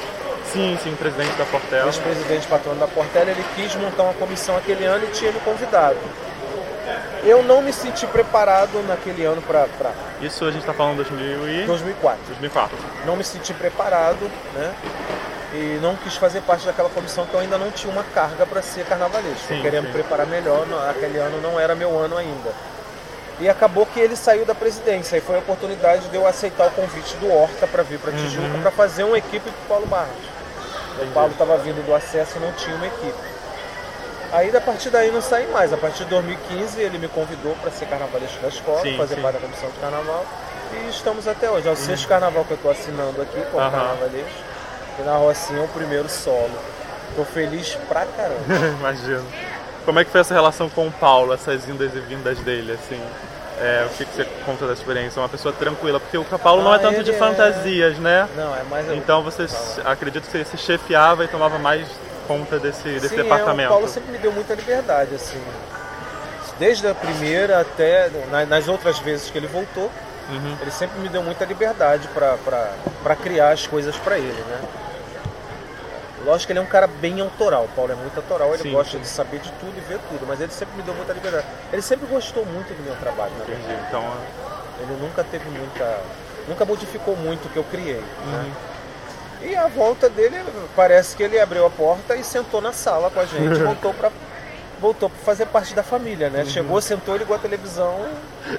Sim, 0.51 0.77
sim, 0.83 0.93
presidente 0.95 1.33
da 1.37 1.45
Portela. 1.45 1.87
ex-presidente 1.87 2.45
patrono 2.47 2.79
da 2.79 2.87
Portela. 2.87 3.31
Ele 3.31 3.43
quis 3.55 3.73
montar 3.75 4.03
uma 4.03 4.13
comissão 4.13 4.55
aquele 4.57 4.85
ano 4.85 5.05
e 5.05 5.07
tinha 5.07 5.31
me 5.31 5.39
convidado. 5.39 5.97
Eu 7.23 7.41
não 7.43 7.61
me 7.61 7.71
senti 7.71 8.05
preparado 8.07 8.83
naquele 8.87 9.23
ano 9.23 9.41
para 9.41 9.67
Isso 10.21 10.43
a 10.43 10.51
gente 10.51 10.65
tá 10.65 10.73
falando 10.73 10.97
2000 10.97 11.47
e... 11.49 11.65
2004. 11.65 12.19
2004. 12.27 12.77
não 13.05 13.15
me 13.15 13.23
senti 13.23 13.53
preparado, 13.53 14.29
né? 14.53 14.73
E 15.53 15.79
não 15.81 15.95
quis 15.97 16.15
fazer 16.15 16.41
parte 16.41 16.65
daquela 16.65 16.89
comissão 16.89 17.25
que 17.25 17.33
eu 17.33 17.39
ainda 17.41 17.57
não 17.57 17.69
tinha 17.71 17.91
uma 17.91 18.03
carga 18.03 18.45
para 18.45 18.61
ser 18.61 18.85
carnavalesco. 18.85 19.47
Sim, 19.47 19.57
eu 19.57 19.61
queria 19.61 19.81
sim. 19.81 19.87
me 19.87 19.91
preparar 19.93 20.25
melhor, 20.25 20.65
aquele 20.89 21.17
ano 21.17 21.41
não 21.41 21.59
era 21.59 21.75
meu 21.75 21.97
ano 21.99 22.17
ainda. 22.17 22.51
E 23.39 23.49
acabou 23.49 23.85
que 23.85 23.99
ele 23.99 24.15
saiu 24.15 24.45
da 24.45 24.55
presidência 24.55 25.17
e 25.17 25.21
foi 25.21 25.35
a 25.35 25.39
oportunidade 25.39 26.07
de 26.07 26.15
eu 26.15 26.25
aceitar 26.25 26.67
o 26.67 26.71
convite 26.71 27.15
do 27.17 27.29
Horta 27.33 27.67
para 27.67 27.83
vir 27.83 27.99
para 27.99 28.11
Tijuca 28.13 28.47
Uhum. 28.47 28.61
para 28.61 28.71
fazer 28.71 29.03
uma 29.03 29.17
equipe 29.17 29.49
com 29.49 29.63
o 29.65 29.67
Paulo 29.67 29.87
Barros. 29.87 30.31
O 31.01 31.07
Paulo 31.07 31.31
estava 31.31 31.57
vindo 31.57 31.83
do 31.85 31.93
acesso 31.95 32.37
e 32.37 32.39
não 32.39 32.51
tinha 32.53 32.75
uma 32.75 32.85
equipe. 32.87 33.17
Aí 34.31 34.55
a 34.55 34.61
partir 34.61 34.89
daí 34.89 35.11
não 35.11 35.21
saí 35.21 35.47
mais. 35.51 35.73
A 35.73 35.77
partir 35.77 36.03
de 36.05 36.11
2015 36.11 36.79
ele 36.79 36.97
me 36.97 37.07
convidou 37.09 37.53
para 37.61 37.71
ser 37.71 37.87
carnavalesco 37.87 38.39
da 38.41 38.47
escola, 38.47 38.81
Sim, 38.81 38.95
fazer 38.97 39.15
sim. 39.15 39.21
parte 39.21 39.35
da 39.35 39.41
comissão 39.41 39.69
de 39.69 39.79
carnaval. 39.79 40.25
E 40.73 40.89
estamos 40.89 41.27
até 41.27 41.49
hoje. 41.49 41.67
É 41.67 41.71
o 41.71 41.75
sexto 41.75 42.07
carnaval 42.07 42.45
que 42.45 42.51
eu 42.51 42.55
estou 42.55 42.71
assinando 42.71 43.21
aqui 43.21 43.41
como 43.51 43.59
Aham. 43.61 43.71
carnavalesco. 43.71 44.50
E 45.01 45.03
na 45.03 45.15
Rocinha 45.17 45.59
é 45.59 45.63
o 45.63 45.67
primeiro 45.67 46.07
solo. 46.09 46.51
Tô 47.15 47.25
feliz 47.25 47.75
pra 47.89 48.05
caramba. 48.05 48.43
Imagino. 48.79 49.25
Como 49.85 49.99
é 49.99 50.05
que 50.05 50.11
foi 50.11 50.21
essa 50.21 50.33
relação 50.33 50.69
com 50.69 50.87
o 50.87 50.91
Paulo, 50.91 51.33
essas 51.33 51.67
indas 51.67 51.91
e 51.95 51.99
vindas 51.99 52.37
dele, 52.39 52.73
assim? 52.73 53.01
É, 53.59 53.85
o 53.85 53.89
que, 53.95 54.05
que 54.05 54.15
você 54.15 54.25
conta 54.45 54.65
da 54.67 54.73
experiência? 54.73 55.19
É 55.19 55.23
Uma 55.23 55.29
pessoa 55.29 55.53
tranquila, 55.53 55.99
porque 55.99 56.17
o 56.17 56.23
Paulo 56.23 56.63
não 56.63 56.71
Ah, 56.71 56.75
é 56.77 56.79
tanto 56.79 57.03
de 57.03 57.11
é- 57.11 57.13
fantasias, 57.13 57.97
né? 57.97 58.27
Não, 58.35 58.55
é 58.55 58.63
mais. 58.63 58.89
Então 58.91 59.21
você 59.23 59.45
acredito 59.83 60.25
que 60.25 60.31
você 60.31 60.45
se 60.45 60.57
chefiava 60.57 61.25
e 61.25 61.27
tomava 61.27 61.57
mais 61.59 61.87
conta 62.27 62.57
desse, 62.59 62.87
desse 62.89 63.09
Sim, 63.09 63.19
é, 63.19 63.23
departamento. 63.23 63.69
o 63.69 63.73
Paulo 63.73 63.87
sempre 63.87 64.11
me 64.11 64.17
deu 64.19 64.31
muita 64.31 64.53
liberdade, 64.53 65.13
assim. 65.15 65.41
Desde 66.59 66.87
a 66.87 66.93
primeira 66.95 67.59
até 67.59 68.09
na- 68.31 68.45
nas 68.45 68.67
outras 68.67 68.99
vezes 68.99 69.29
que 69.31 69.37
ele 69.37 69.47
voltou, 69.47 69.91
Uhum. 70.29 70.57
ele 70.61 70.71
sempre 70.71 70.99
me 70.99 71.09
deu 71.09 71.21
muita 71.23 71.43
liberdade 71.45 72.07
pra 72.07 73.15
criar 73.15 73.49
as 73.51 73.65
coisas 73.67 73.95
pra 73.97 74.17
ele, 74.17 74.27
né? 74.47 74.59
Lógico 76.25 76.47
que 76.47 76.51
ele 76.53 76.59
é 76.59 76.61
um 76.61 76.65
cara 76.67 76.87
bem 76.87 77.19
autoral, 77.21 77.65
o 77.65 77.67
Paulo 77.69 77.91
é 77.91 77.95
muito 77.95 78.15
autoral, 78.17 78.53
ele 78.53 78.63
Sim, 78.63 78.71
gosta 78.71 78.91
sim. 78.93 78.99
de 78.99 79.07
saber 79.07 79.39
de 79.39 79.51
tudo 79.53 79.73
e 79.77 79.81
ver 79.81 79.99
tudo, 80.09 80.25
mas 80.27 80.39
ele 80.41 80.51
sempre 80.51 80.75
me 80.77 80.83
deu 80.83 80.93
muita 80.93 81.13
liberdade. 81.13 81.45
Ele 81.73 81.81
sempre 81.81 82.05
gostou 82.07 82.45
muito 82.45 82.73
do 82.75 82.83
meu 82.83 82.95
trabalho, 82.95 83.31
na 83.39 83.45
verdade. 83.45 83.63
Entendi. 83.73 83.85
Então, 83.87 84.03
Ele 84.81 84.97
nunca 85.01 85.23
teve 85.23 85.47
muita. 85.49 85.97
Nunca 86.47 86.65
modificou 86.65 87.15
muito 87.15 87.45
o 87.47 87.49
que 87.49 87.57
eu 87.57 87.63
criei. 87.65 87.97
Uhum. 88.25 88.31
Né? 88.31 88.51
E 89.43 89.55
a 89.55 89.67
volta 89.67 90.09
dele, 90.09 90.43
parece 90.75 91.15
que 91.15 91.21
ele 91.23 91.39
abriu 91.39 91.65
a 91.65 91.69
porta 91.69 92.15
e 92.15 92.23
sentou 92.23 92.61
na 92.61 92.71
sala 92.73 93.09
com 93.11 93.19
a 93.19 93.25
gente, 93.25 93.57
voltou 93.61 93.93
para 93.93 94.11
voltou 94.79 95.11
pra 95.11 95.19
fazer 95.23 95.45
parte 95.45 95.75
da 95.75 95.83
família, 95.83 96.25
Uhum. 96.27 96.33
né? 96.33 96.45
Chegou, 96.45 96.81
sentou, 96.81 97.15
ligou 97.15 97.35
a 97.35 97.39
televisão. 97.39 98.03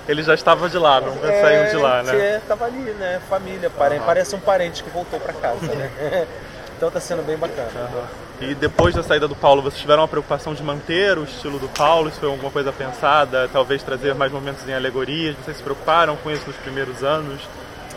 ele 0.08 0.22
já 0.22 0.34
estava 0.34 0.68
de 0.68 0.78
lá, 0.78 1.00
não 1.00 1.12
é, 1.28 1.40
saiu 1.40 1.70
de 1.70 1.76
lá, 1.76 2.02
né? 2.04 2.16
É, 2.16 2.40
tava 2.46 2.64
ali, 2.66 2.78
né? 2.78 3.20
Família, 3.28 3.68
parente, 3.70 3.98
Aham. 3.98 4.06
parece 4.06 4.36
um 4.36 4.40
parente 4.40 4.84
que 4.84 4.90
voltou 4.90 5.18
para 5.18 5.32
casa, 5.32 5.66
né? 5.74 5.90
então 6.82 6.90
tá 6.90 6.98
sendo 6.98 7.24
bem 7.24 7.36
bacana. 7.36 7.70
Aham. 7.76 8.08
E 8.40 8.56
depois 8.56 8.92
da 8.92 9.04
saída 9.04 9.28
do 9.28 9.36
Paulo, 9.36 9.62
vocês 9.62 9.80
tiveram 9.80 10.02
uma 10.02 10.08
preocupação 10.08 10.52
de 10.52 10.64
manter 10.64 11.16
o 11.16 11.22
estilo 11.22 11.60
do 11.60 11.68
Paulo? 11.68 12.08
Isso 12.08 12.18
foi 12.18 12.28
alguma 12.28 12.50
coisa 12.50 12.72
pensada? 12.72 13.48
Talvez 13.52 13.84
trazer 13.84 14.16
mais 14.16 14.32
momentos 14.32 14.68
em 14.68 14.74
alegorias? 14.74 15.36
Vocês 15.36 15.58
se 15.58 15.62
preocuparam 15.62 16.16
com 16.16 16.28
isso 16.28 16.42
nos 16.44 16.56
primeiros 16.56 17.04
anos 17.04 17.40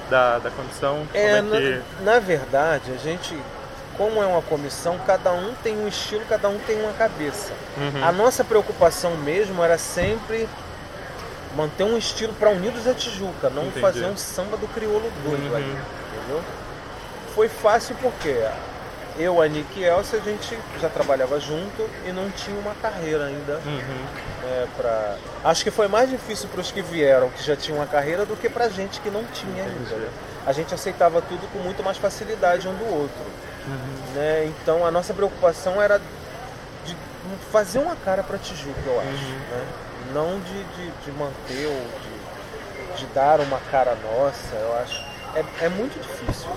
da, 0.07 0.37
da 0.37 0.51
condição? 0.51 1.01
É, 1.15 1.39
é 1.39 1.41
que... 1.41 1.81
na, 2.03 2.13
na 2.13 2.19
verdade, 2.19 2.91
a 2.91 2.97
gente, 2.97 3.35
como 3.97 4.21
é 4.21 4.25
uma 4.27 4.43
comissão, 4.43 4.99
cada 5.07 5.31
um 5.31 5.55
tem 5.63 5.75
um 5.79 5.87
estilo, 5.87 6.21
cada 6.29 6.47
um 6.47 6.59
tem 6.59 6.79
uma 6.79 6.93
cabeça. 6.93 7.53
Uhum. 7.77 8.03
A 8.03 8.11
nossa 8.11 8.43
preocupação 8.43 9.17
mesmo 9.17 9.63
era 9.63 9.79
sempre 9.79 10.47
manter 11.55 11.85
um 11.85 11.97
estilo 11.97 12.33
para 12.33 12.51
Unidos 12.51 12.83
da 12.83 12.93
Tijuca, 12.93 13.49
não 13.49 13.63
Entendi. 13.63 13.81
fazer 13.81 14.05
um 14.05 14.15
samba 14.15 14.57
do 14.57 14.67
crioulo 14.67 15.11
doido 15.23 15.49
Uhum. 15.49 15.55
ali, 15.55 15.75
entendeu? 16.13 16.43
Foi 17.33 17.49
fácil 17.49 17.95
porque 17.99 18.45
eu, 19.17 19.41
a 19.41 19.47
Nick 19.47 19.79
e 19.79 19.83
Elsa, 19.83 20.17
a 20.17 20.19
gente 20.19 20.57
já 20.79 20.89
trabalhava 20.89 21.39
junto 21.39 21.89
e 22.05 22.11
não 22.11 22.29
tinha 22.31 22.57
uma 22.59 22.75
carreira 22.75 23.25
ainda. 23.25 23.61
Uhum. 23.65 24.05
É, 24.43 24.67
pra... 24.75 25.17
Acho 25.43 25.63
que 25.63 25.71
foi 25.71 25.87
mais 25.87 26.09
difícil 26.09 26.49
para 26.49 26.61
os 26.61 26.71
que 26.71 26.81
vieram, 26.81 27.29
que 27.29 27.43
já 27.43 27.55
tinham 27.55 27.79
uma 27.79 27.87
carreira, 27.87 28.25
do 28.25 28.35
que 28.35 28.49
para 28.49 28.67
gente 28.69 28.99
que 28.99 29.09
não 29.09 29.23
tinha 29.25 29.63
ainda. 29.63 29.79
Entendi. 29.79 29.95
né? 29.95 30.09
A 30.45 30.51
gente 30.51 30.73
aceitava 30.73 31.21
tudo 31.21 31.47
com 31.51 31.59
muito 31.59 31.81
mais 31.81 31.97
facilidade 31.97 32.67
um 32.67 32.75
do 32.75 32.85
outro. 32.85 33.25
Uhum. 33.67 34.13
Né? 34.13 34.45
Então 34.45 34.85
a 34.85 34.91
nossa 34.91 35.13
preocupação 35.13 35.81
era 35.81 35.99
de 36.85 36.95
fazer 37.51 37.79
uma 37.79 37.95
cara 37.95 38.21
para 38.21 38.37
Tijuca, 38.37 38.79
eu 38.85 38.99
acho. 38.99 39.09
Uhum. 39.09 39.39
né? 39.51 39.67
Não 40.13 40.39
de, 40.39 40.63
de, 40.63 40.91
de 41.03 41.11
manter 41.11 41.65
ou 41.67 41.87
de, 42.01 42.99
de 42.99 43.05
dar 43.13 43.39
uma 43.39 43.59
cara 43.71 43.95
nossa, 43.95 44.55
eu 44.55 44.77
acho. 44.77 45.03
É, 45.35 45.65
é 45.65 45.69
muito 45.69 45.99
difícil. 45.99 46.49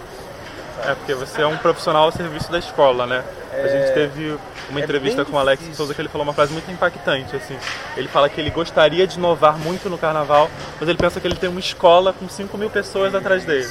É 0.84 0.94
porque 0.94 1.14
você 1.14 1.42
é 1.42 1.46
um 1.46 1.56
profissional 1.56 2.04
ao 2.04 2.12
serviço 2.12 2.50
da 2.50 2.58
escola, 2.58 3.06
né? 3.06 3.24
A 3.52 3.66
gente 3.66 3.92
teve 3.94 4.38
uma 4.70 4.80
é 4.80 4.84
entrevista 4.84 5.24
bem 5.24 5.30
com 5.32 5.36
o 5.36 5.40
Alex 5.40 5.58
difícil. 5.60 5.76
Souza 5.76 5.94
que 5.94 6.00
ele 6.00 6.08
falou 6.08 6.24
uma 6.26 6.32
frase 6.32 6.52
muito 6.52 6.70
impactante, 6.70 7.34
assim. 7.34 7.58
Ele 7.96 8.08
fala 8.08 8.28
que 8.28 8.40
ele 8.40 8.50
gostaria 8.50 9.06
de 9.06 9.18
inovar 9.18 9.58
muito 9.58 9.90
no 9.90 9.98
carnaval, 9.98 10.48
mas 10.78 10.88
ele 10.88 10.98
pensa 10.98 11.20
que 11.20 11.26
ele 11.26 11.34
tem 11.34 11.48
uma 11.48 11.60
escola 11.60 12.12
com 12.12 12.28
5 12.28 12.56
mil 12.56 12.70
pessoas 12.70 13.14
atrás 13.14 13.44
dele. 13.44 13.68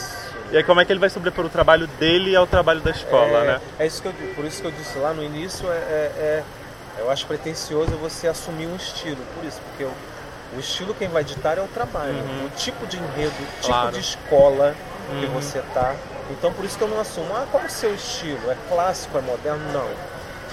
E 0.52 0.58
aí 0.58 0.63
como 0.63 0.80
é 0.80 0.86
que 0.86 0.91
ele 0.91 1.00
vai 1.00 1.10
sobrepor 1.10 1.46
o 1.46 1.50
trabalho 1.50 1.88
dele 2.00 2.36
ao 2.36 2.48
trabalho 2.48 2.80
da 2.82 2.91
escola, 2.91 3.39
é, 3.39 3.48
né? 3.48 3.62
É 3.80 3.86
isso 3.86 4.02
que 4.02 4.08
eu, 4.08 4.13
por 4.36 4.46
isso 4.46 4.62
que 4.62 4.67
eu 4.67 4.72
disse 4.72 4.98
lá 4.98 5.13
no 5.13 5.24
início, 5.24 5.67
é, 5.70 5.76
é, 5.76 6.12
é 6.20 6.43
eu 7.00 7.12
acho 7.12 7.26
pretencioso 7.28 7.91
você 7.98 8.28
assumir 8.28 8.65
um 8.65 8.76
estilo, 8.76 9.20
por 9.36 9.46
isso, 9.46 9.60
porque 9.70 9.84
o, 9.84 9.91
o 10.56 10.60
estilo 10.60 10.93
quem 10.96 11.08
vai 11.10 11.24
ditar 11.24 11.58
é 11.58 11.62
o 11.62 11.67
trabalho, 11.67 12.13
Uhum. 12.13 12.46
o 12.46 12.50
tipo 12.56 12.86
de 12.88 12.98
enredo, 12.98 13.34
o 13.39 13.62
tipo 13.62 13.67
Claro. 13.67 13.91
de 13.91 14.00
escola 14.00 14.74
que 15.20 15.26
Uhum. 15.26 15.32
você 15.34 15.62
tá. 15.74 15.93
Então 16.31 16.51
por 16.53 16.65
isso 16.65 16.77
que 16.77 16.83
eu 16.83 16.87
não 16.87 16.99
assumo, 16.99 17.33
ah, 17.35 17.45
qual 17.51 17.63
o 17.63 17.69
seu 17.69 17.93
estilo? 17.93 18.51
É 18.51 18.57
clássico, 18.69 19.17
é 19.17 19.21
moderno? 19.21 19.71
Não. 19.71 19.87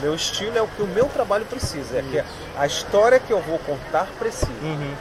Meu 0.00 0.14
estilo 0.14 0.58
é 0.58 0.62
o 0.62 0.66
que 0.66 0.82
o 0.82 0.86
meu 0.86 1.06
trabalho 1.06 1.44
precisa, 1.44 1.98
é 1.98 2.02
que 2.02 2.22
a 2.58 2.66
história 2.66 3.18
que 3.20 3.32
eu 3.32 3.40
vou 3.40 3.58
contar 3.60 4.06
precisa. 4.18 4.50
Uhum. 4.62 4.94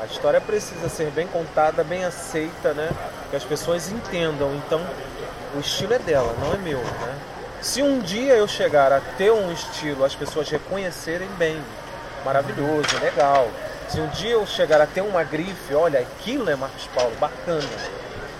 A 0.00 0.06
história 0.06 0.40
precisa 0.40 0.88
ser 0.88 1.10
bem 1.10 1.26
contada, 1.26 1.84
bem 1.84 2.04
aceita, 2.04 2.72
né? 2.72 2.90
Que 3.28 3.36
as 3.36 3.44
pessoas 3.44 3.90
entendam. 3.90 4.54
Então, 4.54 4.80
o 5.54 5.60
estilo 5.60 5.92
é 5.92 5.98
dela, 5.98 6.34
não 6.40 6.54
é 6.54 6.56
meu, 6.56 6.78
né? 6.78 7.18
Se 7.60 7.82
um 7.82 7.98
dia 7.98 8.34
eu 8.34 8.48
chegar 8.48 8.90
a 8.92 9.00
ter 9.18 9.30
um 9.30 9.52
estilo, 9.52 10.02
as 10.02 10.14
pessoas 10.14 10.48
reconhecerem 10.48 11.28
bem, 11.36 11.62
maravilhoso, 12.24 12.98
legal. 13.02 13.50
Se 13.90 14.00
um 14.00 14.08
dia 14.08 14.32
eu 14.32 14.46
chegar 14.46 14.80
a 14.80 14.86
ter 14.86 15.02
uma 15.02 15.22
grife, 15.22 15.74
olha, 15.74 16.00
aquilo 16.00 16.48
é 16.48 16.56
Marcos 16.56 16.86
Paulo, 16.94 17.12
bacana. 17.20 17.68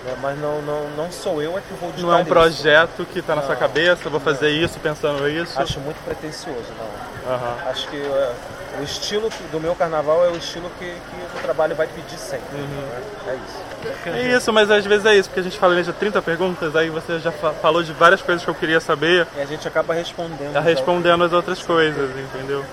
Né? 0.03 0.15
Mas 0.21 0.37
não, 0.39 0.61
não, 0.61 0.89
não 0.91 1.11
sou 1.11 1.41
eu 1.41 1.57
é 1.57 1.61
que 1.61 1.73
vou 1.75 1.91
ditar 1.91 2.03
Não 2.03 2.13
é 2.13 2.17
um 2.17 2.19
isso. 2.21 2.29
projeto 2.29 3.05
que 3.05 3.21
tá 3.21 3.35
na 3.35 3.41
sua 3.43 3.53
Não. 3.53 3.59
cabeça, 3.59 4.09
vou 4.09 4.19
fazer 4.19 4.49
isso 4.51 4.79
pensando 4.79 5.27
isso. 5.29 5.59
Acho 5.61 5.79
muito 5.79 6.03
pretencioso, 6.03 6.65
não. 6.77 7.33
Aham. 7.33 7.55
Acho 7.69 7.87
que 7.87 7.97
é, 8.01 8.33
o 8.79 8.83
estilo 8.83 9.29
do 9.51 9.59
meu 9.59 9.75
carnaval 9.75 10.25
é 10.25 10.29
o 10.29 10.35
estilo 10.37 10.69
que, 10.79 10.85
que 10.85 11.37
o 11.37 11.41
trabalho 11.41 11.75
vai 11.75 11.87
pedir 11.87 12.17
sempre. 12.17 12.55
Uhum. 12.55 12.65
né? 12.65 13.01
É 13.27 13.35
isso. 13.35 13.61
É 14.05 14.37
isso, 14.37 14.53
mas 14.53 14.69
às 14.71 14.85
vezes 14.85 15.05
é 15.05 15.15
isso, 15.15 15.29
porque 15.29 15.39
a 15.39 15.43
gente 15.43 15.57
fala 15.57 15.81
de 15.81 15.91
30 15.93 16.21
perguntas, 16.21 16.75
aí 16.75 16.89
você 16.89 17.19
já 17.19 17.31
fa- 17.31 17.53
falou 17.53 17.81
de 17.83 17.91
várias 17.93 18.21
coisas 18.21 18.43
que 18.43 18.49
eu 18.49 18.55
queria 18.55 18.79
saber, 18.79 19.27
E 19.35 19.41
a 19.41 19.45
gente 19.45 19.67
acaba 19.67 19.93
respondendo. 19.93 20.53
tá 20.53 20.59
respondendo 20.59 21.23
as 21.23 21.33
outras 21.33 21.61
coisas, 21.63 22.09
entendeu? 22.17 22.63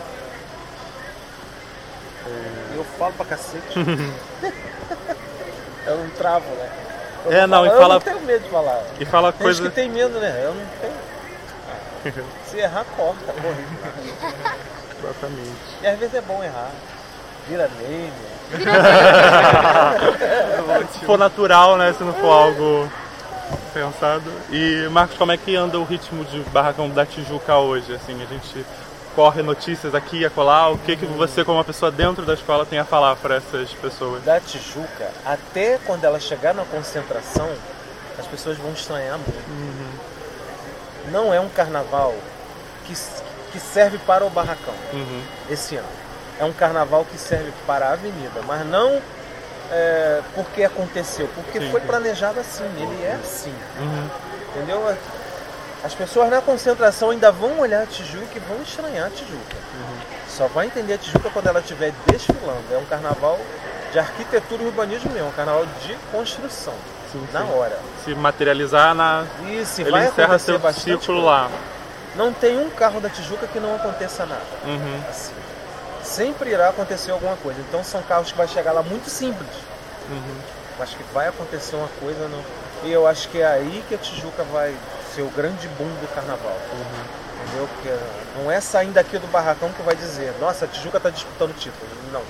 Eu 2.75 2.85
falo 2.99 3.13
pra 3.15 3.27
cacete. 3.27 3.79
eu 5.87 5.97
não 5.99 6.11
travo, 6.17 6.47
né? 6.57 6.69
Eu 7.25 7.33
É, 7.33 7.47
não, 7.47 7.67
e 7.67 7.69
falar- 7.69 7.81
fala- 7.81 7.95
Eu 7.95 7.99
não 7.99 8.01
tenho 8.01 8.21
medo 8.27 8.45
de 8.45 8.51
falar. 8.51 8.83
E 9.01 9.05
fala 9.05 9.33
Tem 9.33 9.43
coisa. 9.43 9.63
gente 9.63 9.71
que 9.71 9.75
tem 9.81 9.91
medo, 9.91 10.19
né? 10.19 10.41
Eu 10.45 10.55
não 10.55 10.67
tenho. 10.81 11.09
Se 12.47 12.59
errar, 12.59 12.85
corta, 12.97 13.33
porra. 13.33 13.57
Exatamente. 15.03 15.57
E 15.83 15.87
às 15.87 15.99
vezes 15.99 16.15
é 16.15 16.21
bom 16.21 16.43
errar. 16.43 16.71
Vira 17.49 17.69
meme. 17.79 18.13
Se 20.93 21.05
for 21.05 21.19
natural, 21.19 21.77
né? 21.77 21.93
Se 21.93 22.03
não 22.05 22.13
for 22.15 22.31
algo 22.31 22.91
pensado. 23.73 24.31
E 24.51 24.89
Marcos, 24.91 25.17
como 25.17 25.33
é 25.33 25.37
que 25.37 25.57
anda 25.57 25.79
o 25.79 25.85
ritmo 25.85 26.25
de 26.25 26.41
barracão 26.51 26.89
da 26.91 27.07
Tijuca 27.07 27.57
hoje? 27.57 27.95
Assim, 27.95 28.21
a 28.23 28.27
gente 28.27 28.65
corre 29.19 29.43
notícias 29.43 29.97
aqui 29.97 30.19
e 30.19 30.25
acolá. 30.25 30.71
O 30.71 30.79
que, 30.79 30.97
que 30.97 31.05
você, 31.05 31.45
como 31.45 31.59
uma 31.59 31.65
pessoa 31.65 31.91
dentro 31.91 32.25
da 32.25 32.35
escola, 32.35 32.65
tem 32.65 32.79
a 32.79 32.85
falar 32.85 33.17
para 33.17 33.35
essas 33.35 33.73
pessoas? 33.73 34.23
Da 34.23 34.39
Tijuca, 34.39 35.11
até 35.27 35.77
quando 35.85 36.05
ela 36.05 36.21
chegar 36.21 36.55
na 36.55 36.65
concentração, 36.65 37.51
as 38.17 38.29
pessoas 38.29 38.57
vão 38.59 38.71
estranhar 38.71 39.19
muito. 39.19 41.11
Não 41.11 41.35
é 41.35 41.41
um 41.41 41.49
carnaval 41.49 42.15
que, 42.87 42.95
que 43.51 43.59
serve 43.59 43.99
para 43.99 44.25
o 44.25 44.31
barracão. 44.31 44.75
Uhum. 44.93 45.23
esse 45.51 45.75
ano. 45.75 45.89
É 46.39 46.45
um 46.45 46.53
carnaval 46.53 47.05
que 47.05 47.19
serve 47.19 47.53
para 47.67 47.89
a 47.89 47.93
avenida, 47.95 48.41
mas 48.47 48.65
não 48.65 49.03
é, 49.73 50.23
porque 50.33 50.63
aconteceu, 50.63 51.29
porque 51.35 51.59
Sim, 51.59 51.73
foi 51.73 51.81
planejado 51.81 52.39
assim, 52.39 52.63
ele 52.77 53.03
é 53.05 53.19
assim, 53.21 53.53
Uhum. 53.81 54.09
entendeu? 54.55 54.97
As 55.83 55.95
pessoas 55.95 56.29
na 56.29 56.41
concentração 56.41 57.11
ainda 57.11 57.31
vão 57.31 57.61
olhar 57.61 57.83
a 57.83 57.87
Tijuca 57.87 58.37
e 58.37 58.41
vão 58.41 58.61
estranhar 58.63 59.07
a 59.07 59.11
Tijuca. 59.11 59.57
Só 60.29 60.47
vai 60.49 60.67
entender 60.67 60.95
a 60.95 60.99
Tijuca 60.99 61.31
quando 61.31 61.47
ela 61.47 61.61
estiver 61.61 61.93
desfilando. 62.07 62.65
É 62.73 62.79
um 62.79 62.85
carnaval 62.85 63.39
de 63.93 63.99
arquitetura 63.99 64.63
e 64.63 64.67
urbanismo 64.67 65.11
mesmo, 65.13 65.29
um 65.29 65.33
carnaval 65.33 65.65
de 65.83 65.95
construção, 66.13 66.75
Sim, 67.11 67.27
na 67.33 67.41
sim. 67.43 67.53
hora. 67.53 67.79
Se 68.05 68.15
materializar 68.15 68.95
na. 68.95 69.25
Se 69.65 69.83
Ele 69.83 69.91
vai 69.91 70.07
encerra 70.07 70.39
seu 70.39 70.61
ciclo 70.73 71.25
lá. 71.25 71.51
Não 72.15 72.33
tem 72.33 72.59
um 72.59 72.69
carro 72.71 73.01
da 73.01 73.09
Tijuca 73.09 73.47
que 73.47 73.61
não 73.61 73.77
aconteça 73.77 74.27
nada. 74.27 74.43
Uhum. 74.65 75.03
assim. 75.09 75.33
Sempre 76.03 76.51
irá 76.51 76.69
acontecer 76.71 77.13
alguma 77.13 77.37
coisa. 77.37 77.61
Então 77.61 77.85
são 77.85 78.03
carros 78.03 78.33
que 78.33 78.39
vai 78.39 78.49
chegar 78.49 78.73
lá 78.73 78.83
muito 78.83 79.09
simples. 79.09 79.49
Uhum. 80.11 80.37
Mas 80.79 80.91
que 80.91 81.03
vai 81.13 81.29
acontecer 81.29 81.77
uma 81.77 81.89
coisa 82.01 82.29
não. 82.29 82.43
E 82.85 82.93
eu 82.93 83.07
acho 83.07 83.29
que 83.29 83.41
é 83.41 83.47
aí 83.47 83.85
que 83.89 83.95
a 83.95 83.99
Tijuca 83.99 84.43
vai 84.45 84.75
ser 85.19 85.23
o 85.23 85.31
grande 85.31 85.67
boom 85.77 85.89
do 85.89 86.15
carnaval. 86.15 86.57
Entendeu? 87.43 87.69
Porque 87.75 87.97
não 88.41 88.51
é 88.51 88.61
saindo 88.61 88.93
daqui 88.95 89.19
do 89.19 89.27
barracão 89.29 89.71
que 89.73 89.83
vai 89.83 89.97
dizer, 89.97 90.33
nossa, 90.41 90.65
a 90.65 90.69
Tijuca 90.69 90.99
está 90.99 91.11
disputando 91.11 91.53
título. 91.59 91.91
Não. 92.13 92.23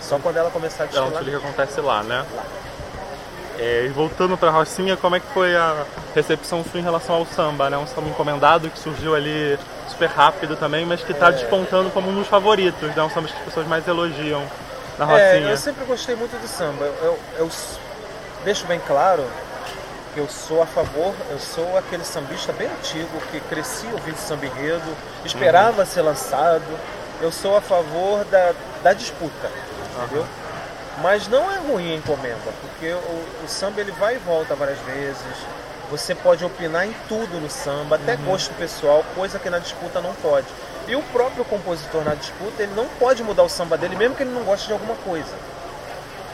Só 0.00 0.18
quando 0.18 0.36
ela 0.36 0.50
começar 0.50 0.84
a 0.84 0.86
É 0.86 0.88
um 0.88 0.90
desfilar. 0.90 1.10
desfile 1.12 1.30
que 1.32 1.36
acontece 1.44 1.80
lá, 1.80 2.02
né? 2.04 2.24
É, 3.58 3.84
e 3.86 3.88
voltando 3.88 4.36
pra 4.36 4.50
Rocinha, 4.50 4.96
como 4.96 5.16
é 5.16 5.20
que 5.20 5.26
foi 5.34 5.54
a 5.56 5.84
recepção 6.14 6.64
sua 6.64 6.80
em 6.80 6.82
relação 6.82 7.14
ao 7.16 7.26
samba, 7.26 7.68
né? 7.70 7.76
Um 7.76 7.86
samba 7.86 8.08
encomendado 8.08 8.70
que 8.70 8.78
surgiu 8.78 9.14
ali 9.14 9.58
super 9.88 10.08
rápido 10.08 10.56
também, 10.56 10.86
mas 10.86 11.02
que 11.02 11.12
tá 11.14 11.28
É. 11.28 11.32
despontando 11.32 11.90
como 11.90 12.08
um 12.10 12.14
dos 12.14 12.26
favoritos, 12.28 12.94
né? 12.94 13.02
Um 13.02 13.10
samba 13.10 13.28
que 13.28 13.34
as 13.36 13.44
pessoas 13.44 13.66
mais 13.66 13.86
elogiam 13.86 14.42
na 14.98 15.04
É, 15.18 15.32
Rocinha. 15.32 15.50
eu 15.50 15.56
sempre 15.56 15.84
gostei 15.84 16.14
muito 16.14 16.40
do 16.40 16.48
samba. 16.48 16.84
Eu, 16.84 16.94
eu- 17.02 17.18
eu 17.38 17.50
deixo 18.44 18.66
bem 18.66 18.80
claro 18.86 19.24
eu 20.16 20.28
sou 20.28 20.62
a 20.62 20.66
favor, 20.66 21.14
eu 21.30 21.38
sou 21.38 21.76
aquele 21.76 22.04
sambista 22.04 22.52
bem 22.52 22.68
antigo 22.68 23.20
que 23.30 23.40
cresci 23.40 23.86
ouvindo 23.92 24.16
samba 24.16 24.46
enredo, 24.46 24.96
esperava 25.24 25.84
ser 25.86 26.02
lançado. 26.02 26.78
Eu 27.20 27.32
sou 27.32 27.56
a 27.56 27.60
favor 27.60 28.24
da, 28.24 28.52
da 28.82 28.92
disputa, 28.92 29.50
entendeu? 29.96 30.26
Mas 31.00 31.28
não 31.28 31.50
é 31.50 31.58
ruim 31.58 31.92
a 31.92 31.96
encomenda, 31.96 32.52
porque 32.60 32.92
o, 32.92 33.44
o 33.44 33.48
samba 33.48 33.80
ele 33.80 33.92
vai 33.92 34.16
e 34.16 34.18
volta 34.18 34.54
várias 34.54 34.78
vezes. 34.80 35.46
Você 35.90 36.14
pode 36.14 36.44
opinar 36.44 36.86
em 36.86 36.94
tudo 37.08 37.40
no 37.40 37.50
samba, 37.50 37.96
até 37.96 38.16
gosto 38.16 38.52
pessoal, 38.54 39.04
coisa 39.14 39.38
que 39.38 39.48
na 39.48 39.58
disputa 39.58 40.00
não 40.00 40.14
pode. 40.14 40.46
E 40.88 40.96
o 40.96 41.02
próprio 41.04 41.44
compositor 41.44 42.04
na 42.04 42.14
disputa, 42.14 42.62
ele 42.62 42.74
não 42.74 42.86
pode 42.98 43.22
mudar 43.22 43.44
o 43.44 43.48
samba 43.48 43.78
dele, 43.78 43.96
mesmo 43.96 44.14
que 44.14 44.22
ele 44.22 44.32
não 44.32 44.42
goste 44.42 44.66
de 44.66 44.72
alguma 44.72 44.96
coisa. 44.96 45.34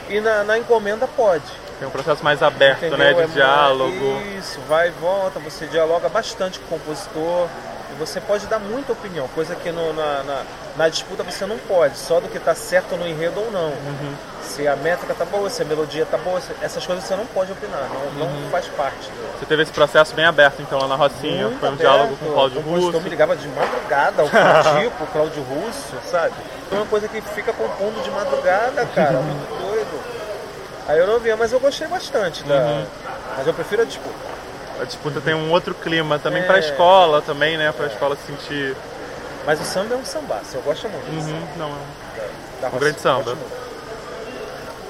E 0.09 0.21
na, 0.21 0.43
na 0.43 0.59
encomenda 0.59 1.07
pode. 1.07 1.68
Tem 1.79 1.87
um 1.87 1.91
processo 1.91 2.25
mais 2.25 2.43
aberto, 2.43 2.79
entendeu? 2.85 2.99
né? 2.99 3.13
De 3.15 3.21
É 3.23 3.27
diálogo. 3.27 4.21
Isso, 4.39 4.59
vai 4.69 4.89
e 4.89 4.91
volta, 4.93 5.39
você 5.39 5.67
dialoga 5.67 6.09
bastante 6.09 6.59
com 6.61 6.75
o 6.75 6.79
compositor. 6.79 7.47
E 7.91 7.99
você 7.99 8.21
pode 8.21 8.47
dar 8.47 8.59
muita 8.59 8.93
opinião, 8.93 9.27
coisa 9.29 9.55
que 9.57 9.73
no- 9.73 9.95
na, 9.95 10.23
na, 10.23 10.43
na 10.77 10.89
disputa 10.91 11.23
você 11.23 11.47
não 11.47 11.57
pode, 11.57 11.97
só 11.97 12.21
do 12.21 12.29
que 12.29 12.37
está 12.37 12.55
certo 12.55 12.95
no 12.97 13.09
enredo 13.09 13.41
ou 13.41 13.51
não. 13.51 13.69
Uhum. 13.69 14.15
Se 14.43 14.69
a 14.69 14.77
métrica 14.77 15.15
tá 15.15 15.25
boa, 15.25 15.49
se 15.49 15.63
a 15.63 15.65
melodia 15.65 16.05
tá 16.05 16.19
boa, 16.19 16.39
se- 16.39 16.53
essas 16.61 16.85
coisas 16.87 17.03
você 17.05 17.17
não 17.17 17.25
pode 17.27 17.51
opinar, 17.51 17.89
não, 17.89 18.23
Uhum. 18.27 18.41
não 18.43 18.51
faz 18.51 18.67
parte. 18.69 19.09
Você 19.39 19.47
teve 19.47 19.63
esse 19.63 19.73
processo 19.73 20.15
bem 20.15 20.27
aberto, 20.27 20.61
então, 20.61 20.79
lá 20.79 20.87
na 20.87 20.97
Rocinha. 20.97 21.47
Muito 21.47 21.61
foi 21.61 21.69
um 21.71 21.73
aberto. 21.73 21.81
diálogo 21.91 22.17
com 22.19 22.27
o 22.27 22.33
Cláudio 22.35 22.59
O 22.61 22.63
Russo. 22.63 23.01
me 23.01 23.09
ligava 23.09 23.35
de 23.37 23.49
madrugada, 23.49 24.23
o 24.23 24.29
Critico, 24.29 25.05
o 25.05 25.07
Cláudio 25.07 25.43
Russo, 25.45 25.95
sabe? 26.11 26.35
É 26.71 26.75
uma 26.75 26.87
coisa 26.87 27.09
que 27.09 27.23
fica 27.23 27.55
compondo 27.55 28.03
de 28.05 28.11
madrugada, 28.11 28.85
cara, 28.95 29.19
Aí 30.89 30.99
eu 30.99 31.07
não 31.07 31.21
via, 31.21 31.37
mas 31.37 31.53
eu 31.53 31.61
gostei 31.61 31.87
bastante 31.87 32.43
da. 32.45 32.55
Uhum. 32.57 32.87
Mas 33.37 33.47
eu 33.47 33.55
prefiro 33.55 33.83
a 33.83 33.85
disputa. 33.85 34.17
A 34.81 34.85
disputa 34.85 35.21
tem 35.21 35.35
um 35.35 35.51
outro 35.51 35.75
clima 35.75 36.19
também 36.19 36.43
É. 36.43 36.47
pra 36.47 36.59
escola 36.59 37.21
também, 37.21 37.57
né? 37.59 37.71
Pra 37.73 37.87
escola 37.87 38.17
se 38.17 38.23
sentir. 38.27 38.75
Mas 39.45 39.61
o 39.61 39.65
samba 39.65 39.95
é 39.95 39.97
um 39.99 40.05
sambaço, 40.05 40.57
eu 40.57 40.63
gosto 40.63 40.89
muito 40.89 41.07
Uhum, 41.09 41.47
não, 41.57 41.69
é 42.63 42.67
um 42.67 42.77
Um 42.77 42.79
grande 42.79 43.01
samba. 43.01 43.37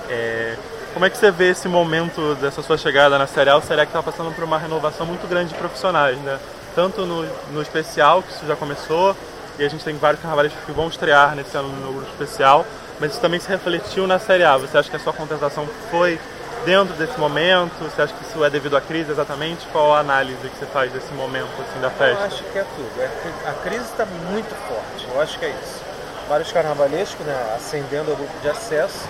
É, 0.09 0.57
como 0.95 1.05
é 1.05 1.11
que 1.11 1.17
você 1.19 1.31
vê 1.31 1.51
esse 1.51 1.69
momento 1.69 2.35
dessa 2.37 2.63
sua 2.63 2.77
chegada 2.79 3.19
na 3.19 3.27
Serial? 3.27 3.61
Serial 3.63 3.87
que 3.87 3.97
está 3.97 4.03
passando 4.03 4.35
por 4.35 4.43
uma 4.45 4.59
renovação 4.59 5.07
muito 5.07 5.29
grande 5.29 5.51
de 5.51 5.55
profissionais, 5.55 6.19
né? 6.19 6.39
Tanto 6.75 7.05
no, 7.05 7.23
no 7.53 7.63
especial, 7.63 8.23
que 8.23 8.33
isso 8.33 8.47
já 8.47 8.57
começou, 8.57 9.15
e 9.59 9.65
a 9.65 9.69
gente 9.69 9.85
tem 9.85 9.97
vários 9.97 10.21
carnavalistas 10.23 10.63
que 10.65 10.73
vão 10.73 10.89
estrear 10.89 11.35
nesse 11.37 11.57
ano 11.57 11.69
no 11.69 11.93
grupo 11.93 12.11
especial, 12.11 12.65
mas 13.01 13.13
isso 13.13 13.21
também 13.21 13.41
se 13.41 13.49
refletiu 13.49 14.07
na 14.07 14.19
Série 14.19 14.45
A. 14.45 14.57
Você 14.57 14.77
acha 14.77 14.91
que 14.91 14.97
a 14.97 14.99
sua 14.99 15.13
contratação 15.13 15.67
foi 15.91 16.19
dentro 16.65 16.95
desse 16.95 17.19
momento? 17.19 17.73
Você 17.83 18.03
acha 18.03 18.13
que 18.13 18.25
isso 18.25 18.45
é 18.45 18.51
devido 18.51 18.77
à 18.77 18.81
crise 18.81 19.11
exatamente? 19.11 19.67
Qual 19.73 19.95
a 19.95 20.01
análise 20.01 20.39
que 20.49 20.59
você 20.59 20.67
faz 20.67 20.93
desse 20.93 21.13
momento 21.13 21.49
assim, 21.61 21.81
da 21.81 21.89
Eu 21.89 21.93
festa? 21.93 22.25
acho 22.25 22.45
que 22.45 22.59
é 22.59 22.65
tudo. 22.65 23.01
É 23.01 23.49
a 23.49 23.53
crise 23.55 23.85
está 23.85 24.05
muito 24.07 24.55
forte, 24.67 25.07
eu 25.13 25.21
acho 25.21 25.39
que 25.39 25.45
é 25.45 25.51
isso. 25.51 25.83
Vários 26.29 26.53
carnavalescos 26.53 27.25
né, 27.25 27.55
ascendendo 27.57 28.11
ao 28.11 28.17
grupo 28.17 28.39
de 28.43 28.51
acesso 28.51 29.09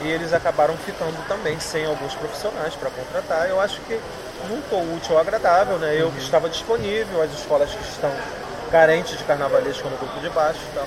e 0.00 0.08
eles 0.08 0.32
acabaram 0.32 0.74
ficando 0.76 1.16
também 1.28 1.58
sem 1.60 1.84
alguns 1.84 2.14
profissionais 2.14 2.74
para 2.74 2.90
contratar. 2.90 3.48
Eu 3.48 3.60
acho 3.60 3.80
que 3.82 3.98
juntou 4.48 4.80
o 4.80 4.96
útil 4.96 5.14
ao 5.16 5.20
agradável, 5.20 5.76
né? 5.78 5.94
Eu 5.98 6.10
que 6.12 6.18
estava 6.18 6.48
disponível, 6.48 7.22
as 7.22 7.32
escolas 7.32 7.70
que 7.70 7.82
estão 7.82 8.10
carentes 8.70 9.18
de 9.18 9.24
carnavalesco 9.24 9.88
no 9.88 9.96
grupo 9.96 10.18
de 10.20 10.28
baixo 10.30 10.60
e 10.72 10.74
tal. 10.74 10.86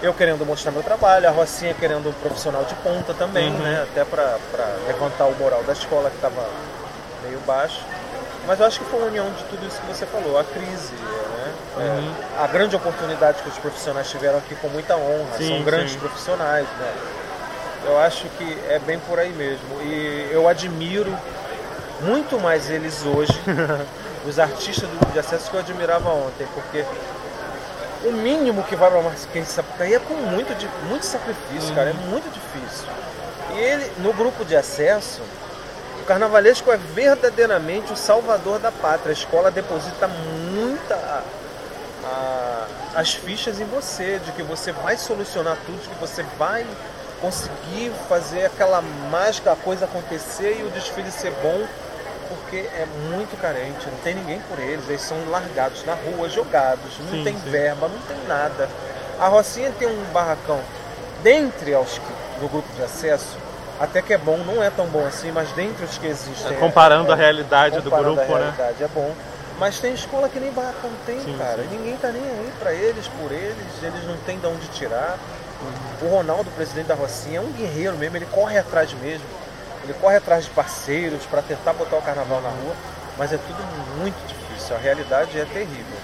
Eu 0.00 0.14
querendo 0.14 0.46
mostrar 0.46 0.70
meu 0.70 0.82
trabalho, 0.82 1.26
a 1.28 1.30
Rocinha 1.32 1.74
querendo 1.74 2.08
um 2.08 2.12
profissional 2.12 2.64
de 2.64 2.74
ponta 2.76 3.12
também, 3.14 3.50
Uhum. 3.50 3.58
né? 3.58 3.82
Até 3.90 4.04
para 4.04 4.38
levantar 4.86 5.24
o 5.26 5.34
moral 5.34 5.62
da 5.64 5.72
escola 5.72 6.08
que 6.08 6.16
estava 6.16 6.46
meio 7.24 7.40
baixo. 7.40 7.80
Mas 8.46 8.60
eu 8.60 8.66
acho 8.66 8.78
que 8.78 8.84
foi 8.86 9.00
uma 9.00 9.08
união 9.08 9.28
de 9.30 9.42
tudo 9.44 9.66
isso 9.66 9.80
que 9.80 9.86
você 9.88 10.06
falou, 10.06 10.38
a 10.38 10.44
crise, 10.44 10.92
né? 10.94 11.52
Uhum. 11.76 12.14
É, 12.38 12.44
a 12.44 12.46
grande 12.46 12.76
oportunidade 12.76 13.42
que 13.42 13.48
os 13.48 13.58
profissionais 13.58 14.08
tiveram 14.08 14.38
aqui 14.38 14.54
com 14.56 14.68
muita 14.68 14.96
honra, 14.96 15.36
Sim, 15.36 15.48
são 15.56 15.62
grandes 15.64 15.92
sim. 15.92 15.98
profissionais, 15.98 16.66
né? 16.78 16.94
Eu 17.84 17.98
acho 17.98 18.26
que 18.38 18.58
é 18.68 18.78
bem 18.78 18.98
por 19.00 19.18
aí 19.18 19.32
mesmo. 19.32 19.80
E 19.82 20.28
eu 20.30 20.48
admiro 20.48 21.16
muito 22.02 22.38
mais 22.40 22.70
eles 22.70 23.04
hoje, 23.04 23.32
os 24.26 24.38
artistas 24.38 24.88
do 24.88 25.12
de 25.12 25.18
acesso 25.18 25.50
que 25.50 25.56
eu 25.56 25.60
admirava 25.60 26.08
ontem, 26.10 26.46
porque 26.54 26.84
o 28.04 28.12
mínimo 28.12 28.62
que 28.64 28.76
vai 28.76 28.90
para 28.90 29.02
quem 29.32 29.44
Sapucaí 29.44 29.94
é 29.94 29.98
com 29.98 30.14
muito, 30.14 30.52
muito 30.88 31.04
sacrifício, 31.04 31.74
cara, 31.74 31.90
é 31.90 31.92
muito 31.92 32.30
difícil. 32.32 32.86
E 33.54 33.58
ele, 33.58 33.92
no 33.98 34.12
grupo 34.12 34.44
de 34.44 34.54
acesso, 34.56 35.20
o 36.00 36.04
carnavalesco 36.04 36.70
é 36.70 36.76
verdadeiramente 36.76 37.92
o 37.92 37.96
salvador 37.96 38.58
da 38.58 38.70
pátria. 38.70 39.10
A 39.10 39.12
escola 39.12 39.50
deposita 39.50 40.08
muita 40.08 40.94
a- 40.94 41.22
a- 42.04 42.66
as 42.94 43.14
fichas 43.14 43.60
em 43.60 43.64
você, 43.64 44.18
de 44.24 44.32
que 44.32 44.42
você 44.42 44.72
vai 44.72 44.96
solucionar 44.96 45.56
tudo, 45.66 45.80
de 45.82 45.88
que 45.88 45.94
você 46.00 46.24
vai 46.38 46.64
conseguir 47.20 47.92
fazer 48.08 48.46
aquela 48.46 48.80
mágica, 49.10 49.52
a 49.52 49.56
coisa 49.56 49.86
acontecer 49.86 50.58
e 50.60 50.62
o 50.62 50.70
desfile 50.70 51.10
ser 51.10 51.32
bom, 51.42 51.66
porque 52.28 52.56
é 52.56 52.86
muito 53.10 53.40
carente, 53.40 53.86
não 53.90 53.98
tem 53.98 54.14
ninguém 54.14 54.40
por 54.48 54.58
eles, 54.58 54.88
eles 54.88 55.02
são 55.02 55.16
largados 55.30 55.84
na 55.84 55.94
rua, 55.94 56.28
jogados, 56.28 56.98
não 57.00 57.10
Sim, 57.18 57.24
tem 57.24 57.34
sim. 57.38 57.50
verba, 57.50 57.88
não 57.88 57.98
tem 58.00 58.16
nada. 58.26 58.68
A 59.20 59.28
Rocinha 59.28 59.72
tem 59.78 59.88
um 59.88 60.04
barracão 60.12 60.60
dentre 61.22 61.74
os 61.74 61.98
que, 61.98 62.40
do 62.40 62.48
grupo 62.48 62.68
de 62.76 62.82
acesso, 62.82 63.36
até 63.80 64.00
que 64.02 64.12
é 64.12 64.18
bom, 64.18 64.36
não 64.38 64.62
é 64.62 64.70
tão 64.70 64.86
bom 64.86 65.04
assim, 65.06 65.30
mas 65.32 65.50
dentre 65.52 65.84
os 65.84 65.98
que 65.98 66.06
existem. 66.06 66.56
é- 66.56 66.60
Comparando 66.60 67.10
é- 67.10 67.14
a 67.14 67.16
realidade 67.16 67.80
do 67.80 67.90
comparando 67.90 68.16
grupo, 68.16 68.34
a 68.34 68.38
né? 68.38 68.44
realidade, 68.56 68.84
é 68.84 68.88
bom. 68.88 69.12
Mas 69.58 69.80
tem 69.80 69.92
escola 69.92 70.28
que 70.28 70.38
nem 70.38 70.52
barracão 70.52 70.90
tem, 71.04 71.18
Sim, 71.20 71.36
cara. 71.36 71.64
ninguém 71.68 71.96
tá 71.96 72.08
nem 72.12 72.22
aí 72.22 72.52
pra 72.60 72.72
eles, 72.72 73.08
por 73.08 73.32
eles, 73.32 73.56
eles 73.82 74.04
não 74.06 74.16
tem 74.18 74.38
de 74.38 74.46
onde 74.46 74.68
tirar. 74.68 75.18
O 76.00 76.06
Ronaldo, 76.06 76.48
presidente 76.52 76.86
da 76.86 76.94
Rocinha, 76.94 77.38
é 77.38 77.40
um 77.40 77.50
guerreiro 77.50 77.96
mesmo, 77.96 78.16
ele 78.16 78.26
corre 78.26 78.56
atrás 78.56 78.92
mesmo. 79.02 79.26
Ele 79.84 79.94
corre 79.94 80.16
atrás 80.16 80.44
de 80.44 80.50
parceiros 80.50 81.24
para 81.26 81.42
tentar 81.42 81.72
botar 81.72 81.96
o 81.96 82.02
carnaval 82.02 82.40
na 82.40 82.48
rua, 82.50 82.74
mas 83.16 83.32
é 83.32 83.38
tudo 83.38 83.62
muito 83.98 84.16
difícil. 84.26 84.76
A 84.76 84.78
realidade 84.78 85.38
é 85.38 85.44
terrível. 85.44 85.98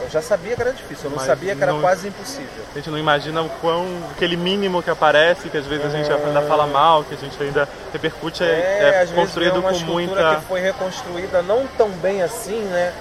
Eu 0.00 0.10
já 0.10 0.20
sabia 0.20 0.56
que 0.56 0.60
era 0.62 0.72
difícil, 0.72 1.04
eu 1.04 1.10
não 1.10 1.18
Mas 1.18 1.26
sabia 1.26 1.54
que 1.54 1.62
era 1.62 1.72
não- 1.72 1.80
quase 1.80 2.08
impossível. 2.08 2.64
A 2.72 2.74
gente 2.76 2.90
não 2.90 2.98
imagina 2.98 3.40
o 3.40 3.48
quão 3.60 3.86
aquele 4.10 4.36
mínimo 4.36 4.82
que 4.82 4.90
aparece, 4.90 5.48
que 5.48 5.56
às 5.56 5.64
vezes 5.66 5.86
a 5.86 5.90
gente 5.90 6.10
É. 6.10 6.14
ainda 6.14 6.42
fala 6.42 6.66
mal, 6.66 7.04
que 7.04 7.14
a 7.14 7.16
gente 7.16 7.40
ainda 7.40 7.68
repercute, 7.92 8.42
é, 8.42 8.46
é 8.80 8.88
às 9.02 9.10
vezes 9.10 9.14
construído 9.14 9.56
é 9.56 9.58
uma 9.60 9.70
com 9.72 9.78
muita. 9.78 10.36
que 10.36 10.46
foi 10.46 10.60
reconstruída 10.60 11.40
não 11.42 11.68
tão 11.78 11.88
bem 11.90 12.20
assim, 12.20 12.60
né? 12.62 12.92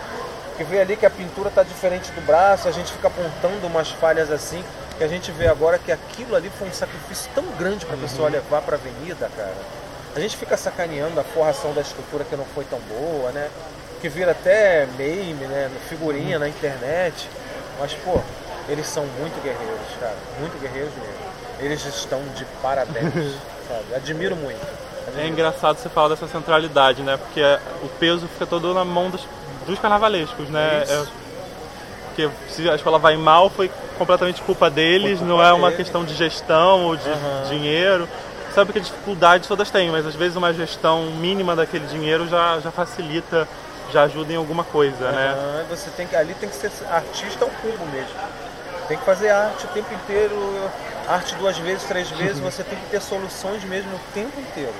Que 0.57 0.63
vê 0.63 0.79
ali 0.81 0.95
que 0.95 1.05
a 1.05 1.09
pintura 1.09 1.49
está 1.49 1.63
diferente 1.63 2.11
do 2.11 2.21
braço, 2.21 2.67
a 2.67 2.71
gente 2.71 2.91
fica 2.91 3.07
apontando 3.07 3.65
umas 3.65 3.89
falhas 3.89 4.29
assim, 4.29 4.63
que 4.99 5.03
a 5.03 5.07
gente 5.07 5.31
vê 5.31 5.47
agora 5.47 5.79
que 5.79 5.91
aquilo 5.91 6.35
ali 6.35 6.51
foi 6.59 6.67
um 6.67 6.73
sacrifício 6.73 7.31
tão 7.33 7.45
grande 7.57 7.83
para 7.83 7.95
a 7.95 7.99
pessoa 7.99 8.27
Uhum. 8.27 8.33
levar 8.33 8.61
para 8.61 8.75
a 8.75 8.79
avenida, 8.79 9.27
cara. 9.35 9.55
A 10.15 10.19
gente 10.19 10.35
fica 10.37 10.57
sacaneando 10.57 11.19
a 11.19 11.23
forração 11.23 11.73
da 11.73 11.81
estrutura 11.81 12.23
que 12.25 12.35
não 12.35 12.45
foi 12.53 12.65
tão 12.65 12.79
boa, 12.79 13.31
né? 13.31 13.49
Que 14.01 14.09
vira 14.09 14.31
até 14.31 14.87
meme, 14.97 15.45
né? 15.45 15.69
Figurinha 15.87 16.35
Uhum. 16.37 16.41
na 16.41 16.49
internet. 16.49 17.29
Mas, 17.79 17.93
pô, 17.93 18.19
eles 18.67 18.87
são 18.87 19.05
muito 19.19 19.41
guerreiros, 19.41 19.87
cara. 19.99 20.15
Muito 20.39 20.59
guerreiros 20.59 20.91
mesmo. 20.95 21.31
Eles 21.59 21.85
estão 21.85 22.21
de 22.35 22.43
parabéns, 22.61 23.13
sabe? 23.67 23.95
Admiro 23.95 24.35
muito. 24.35 24.59
É 24.63 25.09
Admiro. 25.09 25.27
engraçado 25.29 25.77
você 25.77 25.87
falar 25.89 26.09
dessa 26.09 26.27
centralidade, 26.27 27.01
né? 27.03 27.17
Porque 27.17 27.39
é- 27.39 27.59
o 27.83 27.87
peso 27.87 28.27
fica 28.27 28.45
todo 28.45 28.73
na 28.73 28.83
mão 28.83 29.09
dos, 29.09 29.21
dos 29.65 29.79
carnavalescos, 29.79 30.49
né? 30.49 30.81
Isso. 30.83 30.93
É- 30.93 31.21
porque 32.07 32.29
se 32.49 32.69
a 32.69 32.75
escola 32.75 32.99
vai 32.99 33.15
mal, 33.15 33.49
foi 33.49 33.71
completamente 33.97 34.41
culpa 34.41 34.69
deles, 34.69 35.19
culpa 35.19 35.33
não 35.33 35.41
é 35.41 35.53
uma 35.53 35.69
deles. 35.69 35.77
questão 35.85 36.03
de 36.03 36.13
gestão 36.13 36.83
ou 36.87 36.97
de 36.97 37.07
Aham. 37.09 37.43
dinheiro. 37.47 38.09
Sabe 38.53 38.73
que 38.73 38.79
a 38.79 38.81
dificuldade 38.81 39.47
todas 39.47 39.69
têm, 39.71 39.89
mas 39.89 40.05
às 40.05 40.15
vezes 40.15 40.35
uma 40.35 40.53
gestão 40.53 41.05
mínima 41.11 41.55
daquele 41.55 41.87
dinheiro 41.87 42.27
já, 42.27 42.59
já 42.59 42.69
facilita, 42.69 43.47
já 43.91 44.03
ajuda 44.03 44.33
em 44.33 44.35
alguma 44.35 44.63
coisa, 44.63 45.11
né? 45.11 45.35
Aham, 45.37 45.65
você 45.69 45.89
tem 45.91 46.05
que, 46.05 46.15
ali 46.15 46.33
tem 46.33 46.49
que 46.49 46.55
ser 46.55 46.71
artista 46.89 47.45
ao 47.45 47.51
cubo 47.51 47.85
mesmo. 47.87 48.13
Tem 48.87 48.97
que 48.97 49.05
fazer 49.05 49.29
arte 49.29 49.65
o 49.65 49.69
tempo 49.69 49.93
inteiro, 49.93 50.35
arte 51.07 51.33
duas 51.35 51.57
vezes, 51.57 51.83
três 51.83 52.09
vezes, 52.09 52.39
você 52.39 52.61
tem 52.61 52.77
que 52.77 52.89
ter 52.89 53.01
soluções 53.01 53.63
mesmo 53.63 53.95
o 53.95 53.99
tempo 54.13 54.37
inteiro. 54.39 54.73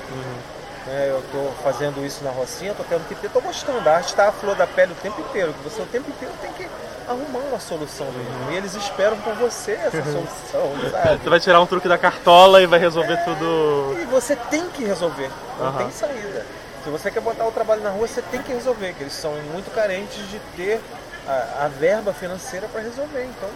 É, 0.86 1.08
eu 1.10 1.20
estou 1.20 1.54
fazendo 1.62 2.04
isso 2.04 2.22
na 2.24 2.30
Rocinha, 2.30 2.72
estou 2.72 2.84
tendo 2.86 3.06
que 3.08 3.14
ter, 3.14 3.28
estou 3.28 3.40
gostando. 3.40 3.88
A 3.88 3.94
arte 3.94 4.08
está 4.08 4.28
à 4.28 4.32
flor 4.32 4.54
da 4.54 4.66
pele 4.66 4.92
o 4.92 4.96
tempo 4.96 5.18
inteiro, 5.20 5.54
que 5.54 5.68
você 5.68 5.80
o 5.80 5.86
tempo 5.86 6.10
inteiro 6.10 6.34
tem 6.42 6.52
que 6.52 6.68
arrumar 7.08 7.40
uma 7.40 7.60
solução 7.60 8.06
mesmo. 8.06 8.52
E 8.52 8.56
eles 8.56 8.74
esperam 8.74 9.16
por 9.18 9.34
você 9.34 9.72
essa 9.72 10.02
solução, 10.04 10.90
sabe? 10.90 11.18
Você 11.22 11.30
vai 11.30 11.40
tirar 11.40 11.60
um 11.60 11.66
truque 11.66 11.88
da 11.88 11.98
cartola 11.98 12.62
e 12.62 12.66
vai 12.66 12.78
resolver 12.78 13.16
tudo. 13.24 13.96
E 14.00 14.04
você 14.06 14.36
tem 14.36 14.68
que 14.68 14.84
resolver, 14.84 15.30
não 15.58 15.66
Aham. 15.66 15.78
tem 15.78 15.90
saída. 15.90 16.46
Se 16.84 16.90
você 16.90 17.10
quer 17.10 17.20
botar 17.20 17.46
o 17.46 17.52
trabalho 17.52 17.82
na 17.82 17.90
rua, 17.90 18.08
você 18.08 18.20
tem 18.22 18.42
que 18.42 18.52
resolver, 18.52 18.92
que 18.94 19.04
eles 19.04 19.12
são 19.12 19.32
muito 19.52 19.72
carentes 19.72 20.28
de 20.28 20.40
ter 20.56 20.80
a, 21.26 21.64
a 21.64 21.68
verba 21.68 22.12
financeira 22.12 22.66
para 22.66 22.80
resolver. 22.80 23.24
Então, 23.24 23.48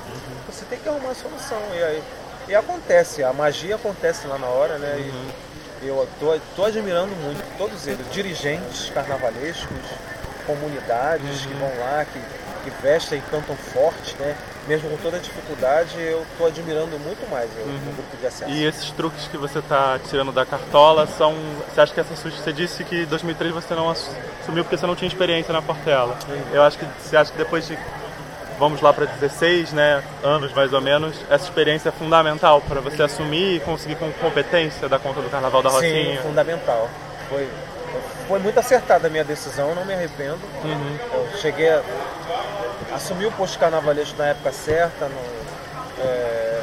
você 0.49 0.65
tem 0.65 0.79
que 0.79 0.89
arrumar 0.89 1.11
a 1.11 1.15
solução. 1.15 1.59
E, 1.75 1.83
aí, 1.83 2.03
e 2.49 2.55
acontece, 2.55 3.25
a 3.25 3.33
magia 3.33 3.75
acontece 3.75 4.29
lá 4.29 4.39
na 4.39 4.47
hora, 4.47 4.79
né? 4.79 4.97
E 5.83 5.89
eu 5.89 6.09
tô, 6.19 6.39
tô 6.55 6.65
admirando 6.65 7.15
muito 7.17 7.43
todos 7.59 7.87
eles, 7.87 8.09
dirigentes 8.11 8.91
carnavalescos, 8.91 9.77
comunidades 10.47 11.45
que 11.45 11.55
vão 11.55 11.71
lá, 11.81 12.05
que, 12.05 12.21
que 12.67 12.83
vestem 12.83 13.19
e 13.19 13.23
cantam 13.31 13.57
forte, 13.57 14.17
né? 14.19 14.37
Mesmo 14.67 14.91
com 14.91 14.97
toda 14.97 15.17
a 15.17 15.21
dificuldade, 15.21 15.95
eu 16.01 16.27
tô 16.37 16.47
admirando 16.47 16.99
muito 16.99 17.31
mais 17.31 17.49
o, 17.53 17.61
o 17.61 17.95
grupo 17.95 18.17
de 18.21 18.27
acesso. 18.27 18.51
E 18.51 18.65
esses 18.65 18.91
truques 18.91 19.29
que 19.29 19.37
você 19.37 19.61
está 19.61 19.99
tirando 20.09 20.33
da 20.33 20.45
cartola 20.45 21.07
são. 21.07 21.35
Você 21.73 21.81
acha 21.81 21.95
que 21.95 22.01
essa 22.01 22.15
Você 22.15 22.53
disse 22.53 22.83
que 22.83 23.03
em 23.03 23.07
2003 23.07 23.55
você 23.55 23.75
não 23.75 23.89
assumiu 23.89 24.65
porque 24.65 24.77
você 24.77 24.87
não 24.87 24.97
tinha 24.97 25.07
experiência 25.07 25.53
na 25.53 25.63
Portela. 25.63 26.19
Eu 26.53 26.63
acho 26.63 26.79
que 26.79 26.87
você 27.01 27.17
acha 27.17 27.31
que 27.31 27.39
depois 27.39 27.67
de. 27.67 27.79
Vamos 28.59 28.81
lá 28.81 28.91
para 28.91 29.05
16 29.05 29.75
né, 29.75 30.03
anos 30.25 30.51
mais 30.55 30.73
ou 30.73 30.81
menos, 30.81 31.15
essa 31.29 31.45
experiência 31.45 31.91
é 31.91 31.93
fundamental 31.93 32.63
para 32.63 32.81
você 32.81 33.03
assumir 33.03 33.57
e 33.57 33.61
conseguir 33.61 33.97
com 33.97 34.11
competência 34.15 34.89
dar 34.89 34.99
conta 34.99 35.21
do 35.21 35.29
Carnaval 35.29 35.63
da 35.63 35.69
Sim, 35.69 35.77
Rocinha. 35.77 36.23
fundamental. 36.23 36.89
Foi, 37.29 37.47
foi 38.27 38.39
muito 38.39 38.59
acertada 38.59 39.09
a 39.09 39.11
minha 39.11 39.25
decisão, 39.25 39.75
não 39.75 39.85
me 39.85 39.93
arrependo. 39.93 40.41
Uhum. 40.65 40.99
Eu 41.13 41.39
cheguei 41.39 41.69
a 41.69 41.83
assumir 42.95 43.27
o 43.27 43.33
posto 43.33 43.59
carnavalesco 43.59 44.17
na 44.19 44.27
época 44.27 44.53
certa, 44.53 45.07
no- 45.07 46.03
é, 46.05 46.63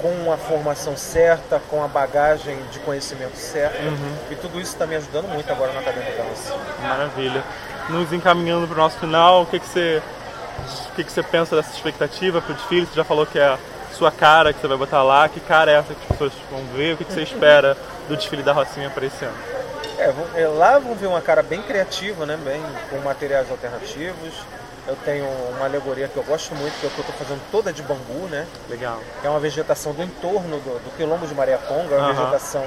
com 0.00 0.32
a 0.32 0.36
formação 0.36 0.96
certa, 0.96 1.60
com 1.70 1.82
a 1.84 1.86
bagagem 1.88 2.58
de 2.72 2.78
conhecimento 2.80 3.36
certa. 3.36 3.78
Uhum. 3.82 4.16
E 4.30 4.34
tudo 4.34 4.60
isso 4.60 4.72
está 4.72 4.86
me 4.86 4.96
ajudando 4.96 5.28
muito 5.28 5.50
agora 5.52 5.72
na 5.72 5.80
Academia 5.80 6.12
da 6.16 6.24
Rocinha. 6.24 6.58
Maravilha. 6.88 7.42
Nos 7.88 8.12
encaminhando 8.12 8.66
para 8.66 8.74
o 8.74 8.78
nosso 8.78 8.98
final, 8.98 9.42
o 9.42 9.46
que, 9.46 9.58
que 9.60 9.66
você. 9.68 10.02
O 10.90 10.94
que, 10.94 11.04
que 11.04 11.10
você 11.12 11.22
pensa 11.22 11.56
dessa 11.56 11.72
expectativa 11.72 12.40
para 12.40 12.52
o 12.52 12.54
desfile? 12.54 12.86
Você 12.86 12.94
já 12.94 13.04
falou 13.04 13.26
que 13.26 13.38
é 13.38 13.44
a 13.44 13.58
sua 13.92 14.10
cara 14.10 14.52
que 14.52 14.60
você 14.60 14.68
vai 14.68 14.76
botar 14.76 15.02
lá. 15.02 15.28
Que 15.28 15.40
cara 15.40 15.70
é 15.70 15.74
essa 15.74 15.94
que 15.94 16.00
as 16.02 16.08
pessoas 16.08 16.32
vão 16.50 16.62
ver? 16.74 16.94
O 16.94 16.96
que, 16.98 17.04
que 17.04 17.12
você 17.12 17.22
espera 17.22 17.76
do 18.08 18.16
desfile 18.16 18.42
da 18.42 18.52
Rocinha 18.52 18.90
para 18.90 19.06
esse 19.06 19.24
ano? 19.24 19.34
É, 19.98 20.42
é, 20.42 20.48
lá 20.48 20.78
vão 20.78 20.94
ver 20.94 21.06
uma 21.06 21.20
cara 21.20 21.42
bem 21.42 21.62
criativa, 21.62 22.26
né? 22.26 22.36
Bem, 22.44 22.62
com 22.90 22.98
materiais 22.98 23.50
alternativos. 23.50 24.34
Eu 24.86 24.96
tenho 25.04 25.26
uma 25.56 25.64
alegoria 25.64 26.08
que 26.08 26.16
eu 26.16 26.24
gosto 26.24 26.54
muito, 26.56 26.78
que 26.80 26.86
é 26.86 26.88
o 26.88 26.92
que 26.92 26.98
eu 26.98 27.04
estou 27.04 27.14
fazendo 27.16 27.40
toda 27.52 27.72
de 27.72 27.82
bambu, 27.82 28.26
né? 28.28 28.46
Legal. 28.68 28.98
que 29.20 29.26
é 29.26 29.30
uma 29.30 29.38
vegetação 29.38 29.92
do 29.92 30.02
entorno 30.02 30.58
do, 30.58 30.82
do 30.82 30.96
quilombo 30.96 31.26
de 31.26 31.34
Mariaconga, 31.34 31.94
é 31.94 31.98
uma 31.98 32.12
vegetação 32.12 32.64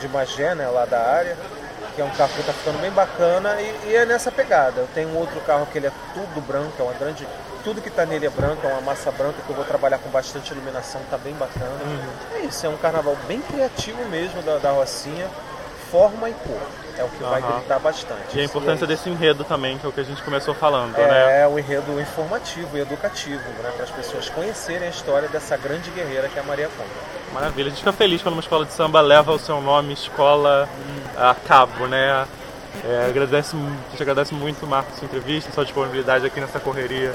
de 0.00 0.08
Magé, 0.08 0.54
né, 0.54 0.68
lá 0.68 0.84
da 0.84 1.00
área, 1.00 1.36
que 1.94 2.00
é 2.00 2.04
um 2.04 2.10
carro 2.10 2.30
que 2.34 2.40
está 2.40 2.52
ficando 2.52 2.78
bem 2.80 2.90
bacana 2.90 3.60
e, 3.60 3.88
e 3.88 3.96
é 3.96 4.04
nessa 4.04 4.30
pegada. 4.30 4.80
Eu 4.80 4.88
tenho 4.94 5.08
um 5.08 5.16
outro 5.16 5.40
carro 5.40 5.66
que 5.72 5.78
ele 5.78 5.86
é 5.86 5.92
tudo 6.14 6.40
branco, 6.46 6.74
é 6.78 6.82
uma 6.82 6.92
grande. 6.92 7.26
Tudo 7.64 7.82
que 7.82 7.88
está 7.88 8.06
nele 8.06 8.26
é 8.26 8.30
branco, 8.30 8.66
é 8.66 8.72
uma 8.72 8.80
massa 8.80 9.10
branca 9.10 9.36
que 9.44 9.50
eu 9.50 9.56
vou 9.56 9.64
trabalhar 9.64 9.98
com 9.98 10.08
bastante 10.10 10.50
iluminação, 10.52 11.00
tá 11.10 11.18
bem 11.18 11.34
bacana. 11.34 11.70
É 12.34 12.40
isso, 12.40 12.64
é 12.64 12.68
um 12.68 12.76
carnaval 12.76 13.16
bem 13.26 13.40
criativo 13.42 14.02
mesmo 14.06 14.40
da, 14.42 14.56
da 14.58 14.70
Rocinha, 14.70 15.28
forma 15.90 16.28
e 16.30 16.32
cor. 16.32 16.60
É 16.96 17.04
o 17.04 17.08
que 17.08 17.22
vai 17.22 17.40
Aham. 17.40 17.58
gritar 17.58 17.78
bastante. 17.78 18.36
E 18.36 18.40
a 18.40 18.44
importância 18.44 18.84
é 18.84 18.88
desse 18.88 19.08
enredo 19.08 19.44
também, 19.44 19.78
que 19.78 19.86
é 19.86 19.88
o 19.88 19.92
que 19.92 20.00
a 20.00 20.04
gente 20.04 20.22
começou 20.22 20.54
falando, 20.54 20.96
é, 20.96 21.06
né? 21.06 21.40
é 21.42 21.48
um 21.48 21.58
enredo 21.58 22.00
informativo 22.00 22.76
e 22.76 22.80
educativo, 22.80 23.48
né, 23.62 23.70
para 23.74 23.84
as 23.84 23.90
pessoas 23.90 24.28
conhecerem 24.28 24.88
a 24.88 24.90
história 24.90 25.28
dessa 25.28 25.56
grande 25.56 25.90
guerreira 25.90 26.28
que 26.28 26.38
é 26.38 26.42
a 26.42 26.44
Maria 26.44 26.68
Conga. 26.76 26.90
Maravilha. 27.32 27.66
A 27.66 27.70
gente 27.70 27.78
fica 27.78 27.92
feliz 27.92 28.22
quando 28.22 28.34
uma 28.34 28.40
escola 28.40 28.64
de 28.64 28.72
samba 28.72 29.00
leva 29.00 29.32
o 29.32 29.38
seu 29.38 29.60
nome, 29.60 29.92
escola, 29.92 30.68
a 31.16 31.34
cabo, 31.34 31.86
né? 31.86 32.26
É, 32.84 33.06
agradece, 33.08 33.56
a 33.56 33.90
gente 33.90 34.02
agradece 34.02 34.34
muito, 34.34 34.66
Marcos, 34.66 34.98
sua 34.98 35.06
entrevista, 35.06 35.52
sua 35.52 35.64
disponibilidade 35.64 36.26
aqui 36.26 36.40
nessa 36.40 36.58
correria 36.60 37.14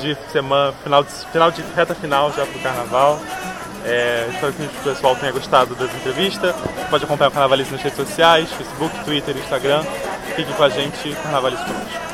de 0.00 0.16
semana, 0.30 0.72
final 0.82 1.02
de, 1.02 1.10
final 1.10 1.50
de 1.50 1.62
reta 1.74 1.94
final 1.94 2.32
já 2.32 2.44
pro 2.46 2.58
carnaval. 2.60 3.18
É, 3.88 4.28
espero 4.30 4.52
que 4.52 4.62
o 4.62 4.68
pessoal 4.84 5.16
tenha 5.16 5.32
gostado 5.32 5.74
das 5.74 5.92
entrevistas. 5.94 6.54
Pode 6.90 7.04
acompanhar 7.04 7.30
o 7.30 7.32
Carnavalismo 7.32 7.72
nas 7.72 7.82
redes 7.82 7.96
sociais, 7.96 8.52
Facebook, 8.52 8.94
Twitter, 9.04 9.34
Instagram. 9.36 9.82
Fique 10.36 10.52
com 10.52 10.62
a 10.62 10.68
gente, 10.68 11.16
carnavalize 11.22 11.62
conosco. 11.64 12.08